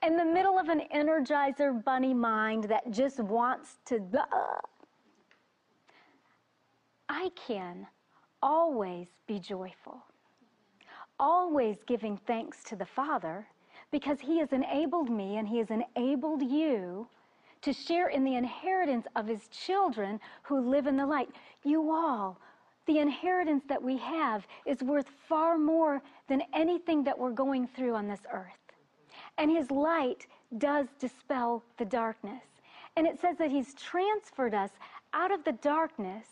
in 0.07 0.17
the 0.17 0.25
middle 0.25 0.57
of 0.57 0.69
an 0.69 0.83
energizer 0.95 1.83
bunny 1.83 2.14
mind 2.14 2.64
that 2.64 2.88
just 2.93 3.19
wants 3.19 3.79
to, 3.87 3.97
uh, 4.14 4.61
I 7.09 7.31
can 7.35 7.88
always 8.41 9.09
be 9.27 9.41
joyful, 9.41 10.05
always 11.18 11.76
giving 11.87 12.16
thanks 12.26 12.62
to 12.64 12.76
the 12.76 12.87
Father 12.87 13.46
because 13.90 14.20
He 14.20 14.38
has 14.38 14.52
enabled 14.52 15.11
me 15.11 15.37
and 15.37 15.48
He 15.48 15.59
has 15.59 15.70
enabled 15.70 16.42
you 16.42 17.09
to 17.62 17.72
share 17.72 18.09
in 18.09 18.24
the 18.24 18.37
inheritance 18.37 19.07
of 19.16 19.26
his 19.26 19.48
children 19.48 20.20
who 20.42 20.61
live 20.61 20.87
in 20.87 20.96
the 20.96 21.07
light. 21.07 21.31
You 21.64 21.90
all, 21.90 22.38
the 22.87 22.98
inheritance 22.98 23.64
that 23.68 23.83
we 23.83 23.96
have 23.98 24.46
is 24.64 24.83
worth 24.83 25.09
far 25.28 25.59
more 25.59 26.02
than 26.28 26.42
anything 26.54 27.04
that 27.04 27.18
we're 27.18 27.31
going 27.31 27.66
through 27.66 27.94
on 27.94 28.09
this 28.09 28.22
earth. 28.33 28.52
And 29.37 29.50
His 29.50 29.70
light 29.70 30.26
does 30.57 30.87
dispel 30.98 31.62
the 31.76 31.85
darkness. 31.85 32.42
And 32.96 33.07
it 33.07 33.20
says 33.20 33.37
that 33.38 33.50
He's 33.50 33.74
transferred 33.74 34.54
us 34.54 34.70
out 35.12 35.31
of 35.31 35.44
the 35.44 35.52
darkness 35.52 36.26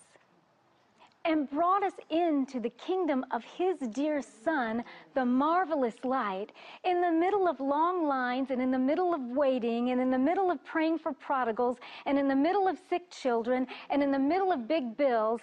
and 1.27 1.51
brought 1.51 1.83
us 1.83 1.93
into 2.11 2.61
the 2.61 2.71
kingdom 2.71 3.25
of 3.33 3.43
his 3.45 3.79
dear 3.93 4.23
son, 4.23 4.85
the 5.15 5.25
marvelous 5.25 5.97
light, 6.05 6.53
in 6.85 7.01
the 7.01 7.11
middle 7.11 7.49
of 7.49 7.59
long 7.59 8.07
lines 8.07 8.51
and 8.51 8.62
in 8.62 8.71
the 8.71 8.79
middle 8.79 9.12
of 9.12 9.21
waiting 9.21 9.91
and 9.91 10.01
in 10.01 10.11
the 10.11 10.19
middle 10.19 10.51
of 10.51 10.65
praying 10.65 10.99
for 10.99 11.12
prodigals 11.12 11.79
and 12.07 12.19
in 12.19 12.29
the 12.29 12.37
middle 12.37 12.69
of 12.69 12.79
sick 12.89 13.11
children 13.11 13.67
and 13.91 14.03
in 14.03 14.12
the 14.12 14.19
middle 14.19 14.53
of 14.53 14.69
big 14.69 14.97
bills. 14.97 15.41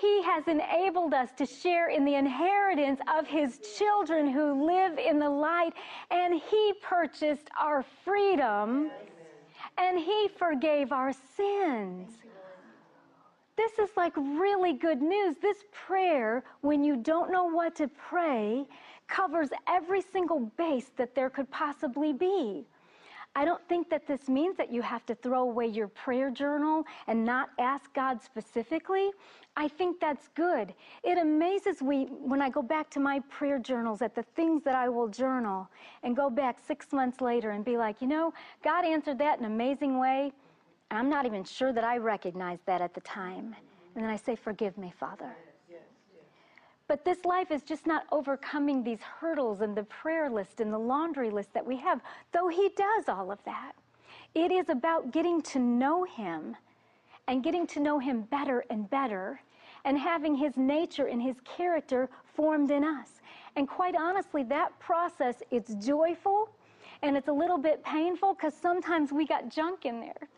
He 0.00 0.22
has 0.22 0.48
enabled 0.48 1.14
us 1.14 1.30
to 1.36 1.46
share 1.46 1.90
in 1.90 2.04
the 2.04 2.14
inheritance 2.14 3.00
of 3.14 3.26
His 3.26 3.60
children 3.78 4.30
who 4.30 4.66
live 4.66 4.98
in 4.98 5.18
the 5.18 5.28
light, 5.28 5.72
and 6.10 6.34
He 6.34 6.72
purchased 6.82 7.48
our 7.60 7.84
freedom 8.04 8.90
and 9.78 9.98
He 9.98 10.28
forgave 10.36 10.92
our 10.92 11.12
sins. 11.36 12.21
This 13.56 13.78
is 13.78 13.90
like 13.96 14.16
really 14.16 14.72
good 14.72 15.02
news. 15.02 15.36
This 15.42 15.58
prayer, 15.72 16.42
when 16.62 16.82
you 16.82 16.96
don't 16.96 17.30
know 17.30 17.44
what 17.44 17.74
to 17.76 17.88
pray, 17.88 18.66
covers 19.08 19.50
every 19.68 20.00
single 20.00 20.40
base 20.56 20.90
that 20.96 21.14
there 21.14 21.28
could 21.28 21.50
possibly 21.50 22.12
be. 22.12 22.64
I 23.34 23.46
don't 23.46 23.66
think 23.66 23.88
that 23.88 24.06
this 24.06 24.28
means 24.28 24.56
that 24.58 24.70
you 24.70 24.82
have 24.82 25.06
to 25.06 25.14
throw 25.14 25.42
away 25.42 25.66
your 25.66 25.88
prayer 25.88 26.30
journal 26.30 26.84
and 27.06 27.24
not 27.24 27.48
ask 27.58 27.92
God 27.94 28.22
specifically. 28.22 29.10
I 29.56 29.68
think 29.68 30.00
that's 30.00 30.28
good. 30.34 30.74
It 31.02 31.16
amazes 31.16 31.80
me 31.80 32.08
when 32.10 32.42
I 32.42 32.50
go 32.50 32.60
back 32.60 32.90
to 32.90 33.00
my 33.00 33.20
prayer 33.30 33.58
journals 33.58 34.02
at 34.02 34.14
the 34.14 34.22
things 34.36 34.62
that 34.64 34.74
I 34.74 34.90
will 34.90 35.08
journal 35.08 35.68
and 36.02 36.14
go 36.14 36.28
back 36.28 36.58
six 36.66 36.92
months 36.92 37.22
later 37.22 37.52
and 37.52 37.64
be 37.64 37.78
like, 37.78 38.02
you 38.02 38.06
know, 38.06 38.34
God 38.62 38.84
answered 38.84 39.18
that 39.18 39.38
in 39.38 39.46
an 39.46 39.52
amazing 39.52 39.98
way. 39.98 40.32
I'm 40.96 41.08
not 41.08 41.26
even 41.26 41.44
sure 41.44 41.72
that 41.72 41.84
I 41.84 41.96
recognized 41.96 42.62
that 42.66 42.80
at 42.80 42.94
the 42.94 43.00
time. 43.00 43.56
And 43.94 44.04
then 44.04 44.10
I 44.10 44.16
say, 44.16 44.36
Forgive 44.36 44.76
me, 44.76 44.92
Father. 44.98 45.34
But 46.88 47.04
this 47.04 47.24
life 47.24 47.50
is 47.50 47.62
just 47.62 47.86
not 47.86 48.04
overcoming 48.12 48.84
these 48.84 49.00
hurdles 49.00 49.62
and 49.62 49.74
the 49.74 49.84
prayer 49.84 50.28
list 50.28 50.60
and 50.60 50.72
the 50.72 50.78
laundry 50.78 51.30
list 51.30 51.54
that 51.54 51.64
we 51.64 51.76
have, 51.78 52.00
though 52.32 52.48
He 52.48 52.70
does 52.76 53.08
all 53.08 53.30
of 53.30 53.42
that. 53.44 53.72
It 54.34 54.50
is 54.50 54.68
about 54.68 55.12
getting 55.12 55.40
to 55.42 55.58
know 55.58 56.04
Him 56.04 56.56
and 57.28 57.42
getting 57.42 57.66
to 57.68 57.80
know 57.80 57.98
Him 57.98 58.22
better 58.22 58.64
and 58.68 58.90
better 58.90 59.40
and 59.84 59.98
having 59.98 60.34
His 60.34 60.56
nature 60.56 61.06
and 61.06 61.22
His 61.22 61.36
character 61.44 62.10
formed 62.34 62.70
in 62.70 62.84
us. 62.84 63.22
And 63.56 63.68
quite 63.68 63.94
honestly, 63.96 64.42
that 64.44 64.78
process, 64.78 65.42
it's 65.50 65.74
joyful 65.74 66.50
and 67.02 67.16
it's 67.16 67.28
a 67.28 67.32
little 67.32 67.58
bit 67.58 67.82
painful 67.82 68.34
because 68.34 68.54
sometimes 68.54 69.12
we 69.12 69.26
got 69.26 69.48
junk 69.48 69.86
in 69.86 70.00
there. 70.00 70.28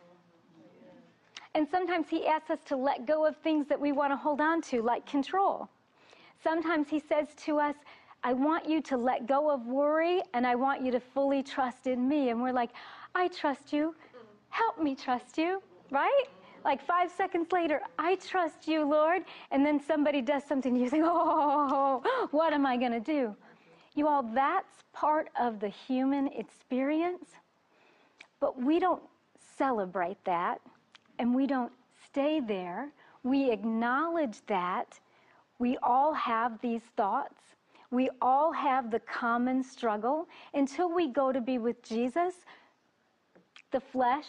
And 1.55 1.65
sometimes 1.71 2.09
He 2.09 2.27
asks 2.27 2.49
us 2.49 2.59
to 2.65 2.75
let 2.75 3.07
go 3.07 3.25
of 3.25 3.37
things 3.37 3.65
that 3.67 3.79
we 3.79 3.93
want 3.93 4.11
to 4.11 4.17
hold 4.17 4.41
on 4.41 4.61
to, 4.63 4.81
like 4.81 5.05
control. 5.05 5.69
Sometimes 6.43 6.89
He 6.89 6.99
says 6.99 7.29
to 7.45 7.59
us, 7.59 7.75
I 8.23 8.33
want 8.33 8.67
you 8.67 8.81
to 8.81 8.97
let 8.97 9.25
go 9.25 9.49
of 9.49 9.65
worry 9.65 10.21
and 10.33 10.45
I 10.45 10.55
want 10.55 10.83
you 10.83 10.91
to 10.91 10.99
fully 10.99 11.41
trust 11.41 11.87
in 11.87 12.07
me. 12.07 12.29
And 12.29 12.41
we're 12.41 12.51
like, 12.51 12.71
I 13.15 13.29
trust 13.29 13.71
you. 13.71 13.95
Help 14.49 14.81
me 14.81 14.95
trust 14.95 15.37
you, 15.37 15.61
right? 15.91 16.25
Like 16.65 16.85
five 16.85 17.09
seconds 17.11 17.51
later, 17.51 17.79
I 17.97 18.15
trust 18.15 18.67
you, 18.67 18.83
Lord. 18.83 19.23
And 19.51 19.65
then 19.65 19.79
somebody 19.79 20.21
does 20.21 20.43
something, 20.43 20.75
you 20.75 20.89
think, 20.89 21.05
oh, 21.07 22.01
what 22.31 22.51
am 22.51 22.65
I 22.65 22.75
going 22.75 22.91
to 22.91 22.99
do? 22.99 23.35
You 23.93 24.07
all, 24.07 24.23
that's 24.23 24.83
part 24.91 25.29
of 25.39 25.59
the 25.59 25.69
human 25.69 26.27
experience. 26.29 27.29
But 28.41 28.61
we 28.61 28.79
don't 28.79 29.03
celebrate 29.57 30.17
that 30.25 30.59
and 31.19 31.33
we 31.33 31.47
don't 31.47 31.71
stay 32.05 32.39
there. 32.39 32.91
We 33.23 33.51
acknowledge 33.51 34.37
that 34.47 34.99
we 35.59 35.77
all 35.81 36.13
have 36.13 36.59
these 36.61 36.81
thoughts. 36.97 37.41
We 37.91 38.09
all 38.21 38.51
have 38.51 38.91
the 38.91 38.99
common 38.99 39.63
struggle 39.63 40.27
until 40.53 40.93
we 40.93 41.07
go 41.07 41.31
to 41.31 41.41
be 41.41 41.57
with 41.57 41.81
Jesus. 41.83 42.33
The 43.71 43.79
flesh, 43.79 44.27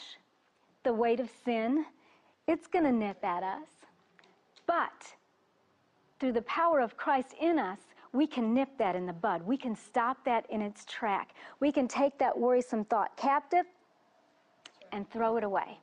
the 0.84 0.92
weight 0.92 1.20
of 1.20 1.28
sin, 1.44 1.84
it's 2.46 2.66
going 2.66 2.84
to 2.84 2.92
nip 2.92 3.24
at 3.24 3.42
us. 3.42 3.68
But 4.66 5.14
through 6.18 6.32
the 6.32 6.42
power 6.42 6.80
of 6.80 6.96
Christ 6.96 7.34
in 7.40 7.58
us, 7.58 7.78
we 8.12 8.26
can 8.26 8.54
nip 8.54 8.70
that 8.78 8.96
in 8.96 9.04
the 9.04 9.12
bud. 9.12 9.42
We 9.42 9.56
can 9.56 9.76
stop 9.76 10.24
that 10.24 10.46
in 10.48 10.62
its 10.62 10.84
track. 10.84 11.34
We 11.60 11.70
can 11.70 11.86
take 11.86 12.18
that 12.18 12.36
worrisome 12.36 12.84
thought 12.84 13.16
captive 13.16 13.66
and 14.92 15.10
throw 15.10 15.36
it 15.36 15.44
away. 15.44 15.78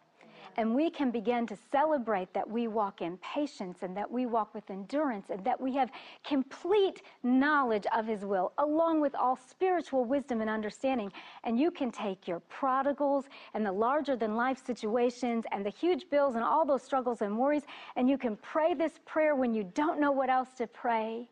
And 0.58 0.76
we 0.76 0.90
can 0.90 1.12
begin 1.12 1.48
to 1.48 1.58
celebrate 1.72 2.34
that 2.34 2.50
we 2.50 2.68
walk 2.68 3.02
in 3.02 3.18
patience 3.18 3.80
and 3.82 3.96
that 3.98 4.10
we 4.10 4.26
walk 4.26 4.54
with 4.54 4.70
endurance 4.70 5.30
and 5.30 5.44
that 5.44 5.60
we 5.60 5.76
have 5.76 5.90
complete 6.24 7.02
knowledge 7.24 7.86
of 7.96 8.06
His 8.06 8.24
will, 8.26 8.54
along 8.58 9.02
with 9.02 9.16
all 9.16 9.36
spiritual 9.36 10.06
wisdom 10.06 10.42
and 10.42 10.50
understanding. 10.50 11.12
And 11.44 11.60
you 11.60 11.72
can 11.72 11.92
take 11.92 12.28
your 12.28 12.40
prodigals 12.42 13.26
and 13.54 13.66
the 13.66 13.72
larger 13.72 14.16
than 14.16 14.36
life 14.36 14.64
situations 14.64 15.46
and 15.52 15.66
the 15.66 15.72
huge 15.72 16.10
bills 16.10 16.36
and 16.36 16.44
all 16.44 16.66
those 16.66 16.84
struggles 16.84 17.22
and 17.22 17.38
worries, 17.38 17.64
and 17.96 18.10
you 18.10 18.18
can 18.18 18.36
pray 18.38 18.74
this 18.74 19.00
prayer 19.06 19.36
when 19.36 19.54
you 19.54 19.64
don't 19.74 20.00
know 20.00 20.12
what 20.12 20.30
else 20.30 20.50
to 20.58 20.68
pray. 20.68 21.28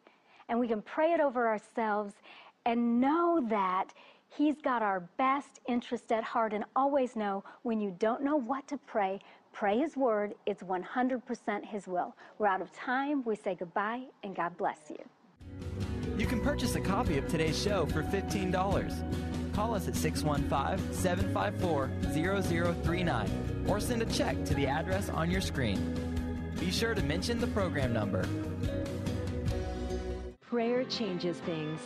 And 0.49 0.59
we 0.59 0.67
can 0.67 0.81
pray 0.81 1.13
it 1.13 1.19
over 1.19 1.47
ourselves 1.47 2.13
and 2.65 2.99
know 2.99 3.45
that 3.49 3.93
He's 4.33 4.61
got 4.61 4.81
our 4.81 5.01
best 5.17 5.59
interest 5.67 6.11
at 6.11 6.23
heart. 6.23 6.53
And 6.53 6.63
always 6.75 7.17
know 7.17 7.43
when 7.63 7.81
you 7.81 7.93
don't 7.99 8.23
know 8.23 8.37
what 8.37 8.65
to 8.69 8.77
pray, 8.77 9.19
pray 9.51 9.79
His 9.79 9.97
word. 9.97 10.35
It's 10.45 10.63
100% 10.63 11.65
His 11.65 11.85
will. 11.85 12.15
We're 12.39 12.47
out 12.47 12.61
of 12.61 12.71
time. 12.71 13.23
We 13.25 13.35
say 13.35 13.55
goodbye 13.55 14.03
and 14.23 14.33
God 14.33 14.55
bless 14.57 14.79
you. 14.89 14.99
You 16.17 16.25
can 16.25 16.39
purchase 16.39 16.75
a 16.75 16.79
copy 16.79 17.17
of 17.17 17.27
today's 17.27 17.61
show 17.61 17.85
for 17.87 18.03
$15. 18.03 19.53
Call 19.53 19.75
us 19.75 19.89
at 19.89 19.97
615 19.97 20.93
754 20.93 21.89
0039 22.13 23.65
or 23.67 23.79
send 23.81 24.01
a 24.01 24.05
check 24.05 24.43
to 24.45 24.53
the 24.53 24.65
address 24.65 25.09
on 25.09 25.29
your 25.29 25.41
screen. 25.41 26.53
Be 26.57 26.71
sure 26.71 26.93
to 26.93 27.03
mention 27.03 27.41
the 27.41 27.47
program 27.47 27.91
number. 27.91 28.25
Prayer 30.41 30.85
changes 30.85 31.37
things. 31.39 31.81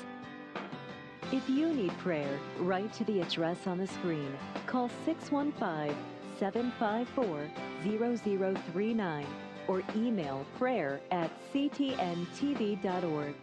If 1.31 1.49
you 1.49 1.73
need 1.73 1.91
prayer, 1.97 2.39
write 2.59 2.93
to 2.93 3.03
the 3.03 3.21
address 3.21 3.65
on 3.65 3.79
the 3.79 3.87
screen. 3.87 4.31
Call 4.67 4.89
615 5.05 5.95
754 6.39 7.49
0039 7.83 9.25
or 9.67 9.81
email 9.95 10.45
prayer 10.57 11.01
at 11.11 11.31
ctntv.org. 11.53 13.35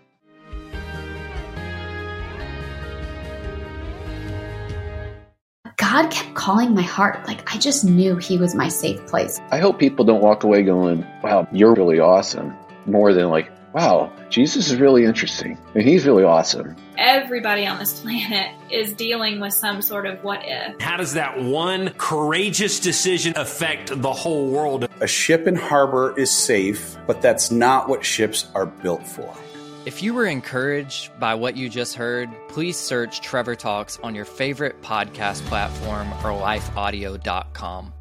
God 5.77 6.11
kept 6.11 6.35
calling 6.35 6.75
my 6.75 6.83
heart. 6.83 7.27
Like 7.27 7.53
I 7.53 7.59
just 7.59 7.85
knew 7.85 8.17
He 8.17 8.39
was 8.39 8.55
my 8.55 8.69
safe 8.69 9.05
place. 9.07 9.41
I 9.51 9.59
hope 9.59 9.79
people 9.79 10.05
don't 10.05 10.23
walk 10.23 10.45
away 10.45 10.63
going, 10.63 11.05
wow, 11.23 11.49
you're 11.53 11.75
really 11.75 11.99
awesome. 11.99 12.57
More 12.87 13.13
than 13.13 13.29
like, 13.29 13.51
wow, 13.73 14.13
Jesus 14.29 14.71
is 14.71 14.77
really 14.77 15.05
interesting 15.05 15.59
and 15.75 15.85
he's 15.85 16.05
really 16.07 16.25
awesome. 16.25 16.77
Everybody 16.99 17.67
on 17.67 17.79
this 17.79 18.01
planet 18.01 18.55
is 18.71 18.93
dealing 18.93 19.41
with 19.41 19.55
some 19.55 19.83
sort 19.83 20.07
of 20.07 20.23
what 20.23 20.41
if. 20.45 20.81
How 20.81 20.97
does 20.97 21.15
that 21.15 21.43
one 21.43 21.91
courageous 21.99 22.81
decision 22.81 23.35
affect 23.37 24.01
the 24.01 24.13
whole 24.13 24.49
world? 24.49 24.89
A 25.01 25.07
ship 25.07 25.47
in 25.47 25.57
harbor 25.57 26.19
is 26.19 26.31
safe, 26.31 26.97
but 27.07 27.23
that's 27.23 27.51
not 27.51 27.89
what 27.89 28.05
ships 28.05 28.49
are 28.55 28.67
built 28.67 29.07
for. 29.07 29.35
If 29.85 30.01
you 30.01 30.15
were 30.15 30.27
encouraged 30.27 31.19
by 31.19 31.35
what 31.35 31.57
you 31.57 31.69
just 31.69 31.97
heard, 31.97 32.31
please 32.49 32.77
search 32.77 33.21
Trevor 33.21 33.57
Talks 33.57 33.99
on 34.05 34.15
your 34.15 34.25
favorite 34.25 34.81
podcast 34.81 35.41
platform 35.47 36.09
or 36.25 36.39
lifeaudio.com. 36.41 37.93